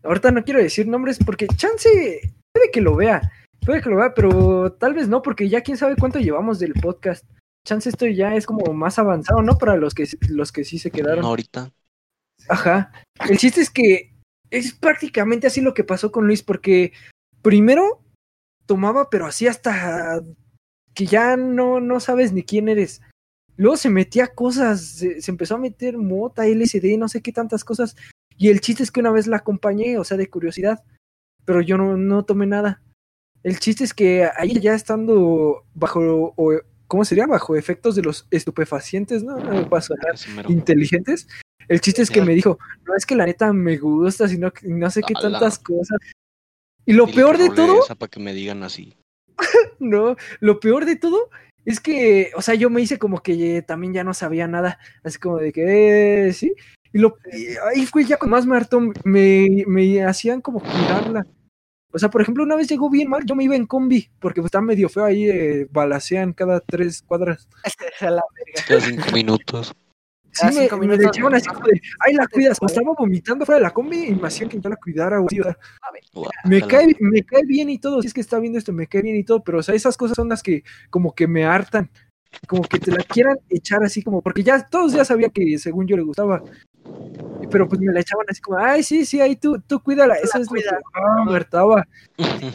[0.02, 2.20] Ahorita no quiero decir nombres porque chance
[2.52, 3.22] puede que lo vea.
[3.64, 6.74] Puede que lo vea, pero tal vez no, porque ya quién sabe cuánto llevamos del
[6.74, 7.24] podcast.
[7.66, 9.58] Chance esto ya es como más avanzado, ¿no?
[9.58, 11.22] Para los que los que sí se quedaron.
[11.22, 11.72] No, ahorita.
[12.48, 12.92] Ajá.
[13.28, 14.14] El chiste es que
[14.50, 16.92] es prácticamente así lo que pasó con Luis, porque
[17.42, 18.00] primero
[18.66, 20.22] tomaba, pero así hasta
[20.94, 23.02] que ya no, no sabes ni quién eres.
[23.56, 27.64] Luego se metía cosas, se, se empezó a meter mota, LSD, no sé qué tantas
[27.64, 27.96] cosas.
[28.36, 30.84] Y el chiste es que una vez la acompañé, o sea, de curiosidad,
[31.44, 32.82] pero yo no, no tomé nada.
[33.42, 36.52] El chiste es que ahí ya estando bajo, o,
[36.86, 37.26] ¿cómo sería?
[37.26, 39.38] Bajo efectos de los estupefacientes, ¿no?
[39.38, 39.94] No me paso
[40.34, 40.50] mero.
[40.50, 41.28] inteligentes.
[41.68, 44.68] El chiste es que me dijo, no es que la neta me gusta, sino que
[44.68, 45.98] no sé qué tantas cosas.
[46.84, 48.96] Y lo Dile peor de todo, para que me digan así.
[49.80, 51.30] no, lo peor de todo
[51.64, 55.18] es que, o sea, yo me hice como que también ya no sabía nada, así
[55.18, 56.54] como de que, eh, sí.
[56.92, 61.26] Y lo, y ahí fue ya con más me hartó, me, me hacían como cuidarla.
[61.96, 64.42] O sea, por ejemplo, una vez llegó bien mal, yo me iba en combi, porque
[64.42, 67.48] está medio feo ahí, eh, balacean cada tres cuadras.
[68.00, 68.22] A la
[68.68, 68.86] verga.
[68.86, 69.74] Cinco minutos.
[70.30, 73.46] Sí, me, cinco me minutos, echaban así como de, ay, la cuidas, o estaba vomitando
[73.46, 75.40] fuera de la combi y me hacían que yo la cuidara, güey.
[75.40, 75.56] o sea,
[76.44, 79.00] me cae, me cae bien y todo, si es que está viendo esto, me cae
[79.00, 81.90] bien y todo, pero o sea, esas cosas son las que como que me hartan,
[82.46, 85.86] como que te la quieran echar así como, porque ya todos ya sabían que según
[85.86, 86.42] yo le gustaba,
[87.50, 90.38] pero pues me la echaban así como, ay, sí, sí, ahí tú, tú cuídala, eso
[90.38, 90.62] la es lo que
[90.94, 91.86] ah, me hartaba,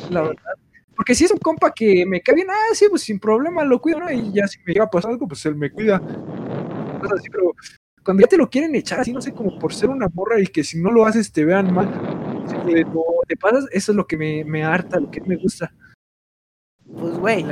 [0.09, 0.53] la verdad.
[0.95, 3.81] Porque si es un compa que me cae bien, ah, sí, pues sin problema lo
[3.81, 4.11] cuido, ¿no?
[4.11, 5.99] Y ya si me llega a pasar algo, pues él me cuida.
[5.99, 7.55] Cosas así, pero
[8.03, 10.47] cuando ya te lo quieren echar así, no sé, como por ser una morra y
[10.47, 14.17] que si no lo haces te vean mal, no te pasas, eso es lo que
[14.17, 15.73] me, me harta, lo que me gusta.
[16.93, 17.43] Pues, güey,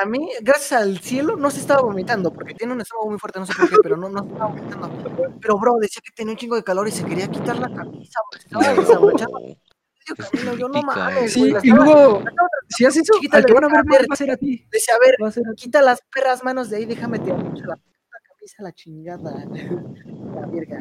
[0.00, 3.38] a mí, gracias al cielo, no se estaba vomitando, porque tiene un estómago muy fuerte,
[3.40, 5.38] no sé por qué, pero no, no se estaba vomitando.
[5.40, 8.20] Pero, bro, decía que tenía un chingo de calor y se quería quitar la camisa.
[8.32, 12.22] Se estaba desabrochando medio camino, yo no mames, Sí, y luego,
[12.68, 14.14] si haces eso, chiquita al que le van a ver decía, a mal ver, va
[14.14, 14.66] a ser a ti.
[14.70, 15.64] Decía, a ver, Va a ser a ti.
[15.64, 19.44] quita las perras manos de ahí, déjame te abuso la camisa a la chingada.
[20.34, 20.78] La verga.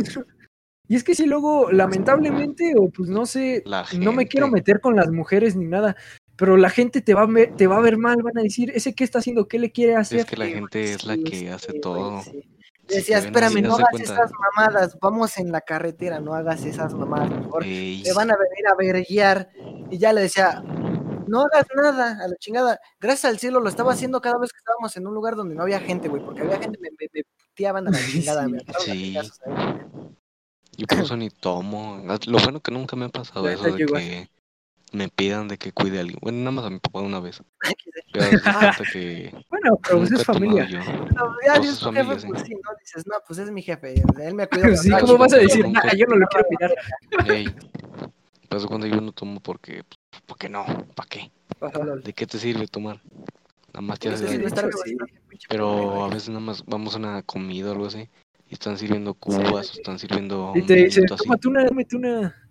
[0.90, 4.80] Y es que si luego, lamentablemente, o pues no sé, La no me quiero meter
[4.80, 5.98] con las mujeres ni nada,
[6.38, 8.72] pero la gente te va a ver, te va a ver mal, van a decir,
[8.74, 10.20] ese qué está haciendo, qué le quiere hacer.
[10.20, 12.22] Es que la gente es la que sí, hace todo.
[12.88, 17.30] Decía, espérame, no hagas cuenta, esas mamadas, vamos en la carretera, no hagas esas mamadas,
[17.30, 17.64] favor.
[17.64, 19.50] ey, Te van a venir a verguiar.
[19.90, 20.64] Y ya le decía,
[21.28, 22.80] no hagas nada, a la chingada.
[23.00, 25.64] Gracias al cielo lo estaba haciendo cada vez que estábamos en un lugar donde no
[25.64, 28.48] había gente, güey, porque había gente, me, me, me puteaban a la chingada,
[28.80, 29.88] Sí, me.
[30.78, 32.02] Yo por eso ni tomo.
[32.28, 34.30] Lo bueno que nunca me ha pasado eso de que
[34.94, 36.20] me pidan de que cuide a alguien.
[36.22, 37.42] Bueno, nada más a mi papá una vez.
[38.14, 38.26] Pero
[38.94, 40.66] que Bueno, pero pues es familia.
[40.68, 40.80] yo.
[41.16, 42.28] No, ya Pues es tu jefe, familia, sí.
[42.28, 42.70] pues sí, ¿no?
[42.80, 44.76] Dices, no, pues es mi jefe, él me cuida.
[44.78, 45.68] Sí, ¿cómo vas a pero decir?
[45.68, 46.76] "Nah, yo no lo quiero cuidar.
[47.30, 47.54] Ey,
[48.50, 50.66] pues cuando yo no tomo porque, pues, ¿por qué no?
[50.96, 51.32] ¿Para qué?
[52.04, 53.02] ¿De qué te sirve tomar?
[53.74, 54.70] Nada más te Eso hace sí, daño.
[54.86, 54.96] Sí.
[55.50, 58.10] Pero a veces nada más vamos a una comida o algo así
[58.50, 61.24] y están sirviendo cubas o están sirviendo Y te dice, vinito así.
[61.26, 62.47] tómate una, tómate una.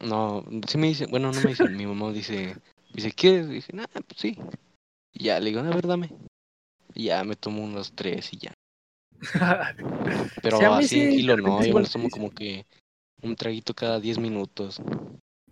[0.00, 2.56] No, sí me dice, bueno, no me dice, mi mamá dice,
[2.92, 3.48] dice, ¿quieres?
[3.48, 4.38] Y dije, nah, pues sí.
[5.12, 6.10] Y ya, le digo, a ver, dame.
[6.94, 8.52] Y ya me tomo unos tres y ya.
[10.42, 12.66] Pero Sí, así en sí, kilo de no, yo igual me los tomo como que
[13.22, 14.80] un traguito cada 10 minutos.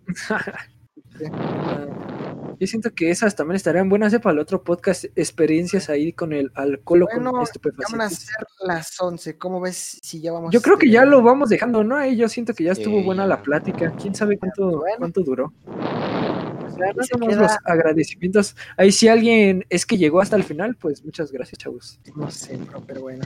[2.59, 4.19] Yo siento que esas también estarían buenas ¿eh?
[4.19, 7.43] para el otro podcast, experiencias ahí con el alcohol o Bueno, con ya van a
[7.43, 8.19] estupefacientes.
[8.19, 9.37] ser las 11.
[9.37, 10.51] ¿Cómo ves si ya vamos?
[10.53, 11.97] Yo creo que ya lo vamos dejando, ¿no?
[11.97, 13.93] Ahí yo siento que ya estuvo Sí, buena la plática.
[14.01, 14.95] ¿Quién sabe cuánto, Bueno.
[14.99, 15.53] cuánto duró?
[15.65, 18.55] pues, más queda- los agradecimientos.
[18.77, 21.99] Ahí si alguien es que llegó hasta el final, pues muchas gracias, chavos.
[22.15, 23.23] No sé, bro, pero bueno.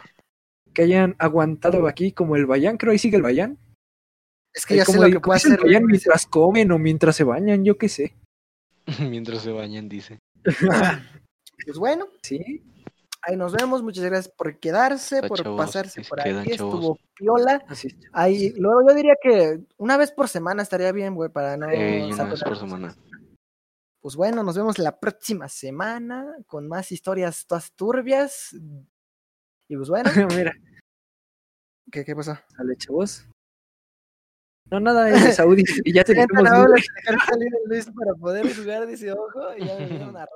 [0.74, 3.58] Que hayan aguantado aquí como el Bayán, creo ahí sigue el Bayán.
[4.54, 5.66] Es que Ahí ya sé como lo el- que como puedo es el hacer.
[5.66, 8.14] Bayán mientras comen o mientras se bañan, yo qué sé.
[9.10, 10.20] Mientras se bañan, dice.
[11.66, 12.64] Pues bueno, sí.
[13.22, 13.84] ahí nos vemos.
[13.84, 16.30] Muchas gracias por quedarse, Está, por chavos, pasarse por aquí.
[16.30, 16.48] chavos.
[16.48, 17.62] Estuvo piola.
[18.14, 22.14] Ahí, luego yo diría que una vez por semana estaría bien, güey, para no Ey,
[22.14, 22.96] una vez por semana.
[24.00, 28.56] Pues bueno, nos vemos la próxima semana con más historias todas turbias.
[29.68, 30.10] Y pues bueno,
[30.48, 30.54] Mira,
[31.92, 32.38] ¿qué, qué pasó?
[32.56, 33.28] sale, chavos.
[34.72, 35.64] No, nada, es de Saudi.
[35.84, 36.48] y ya te dijimos,
[37.66, 40.28] Luis para poder jugar, dice ojo, y ya me dieron a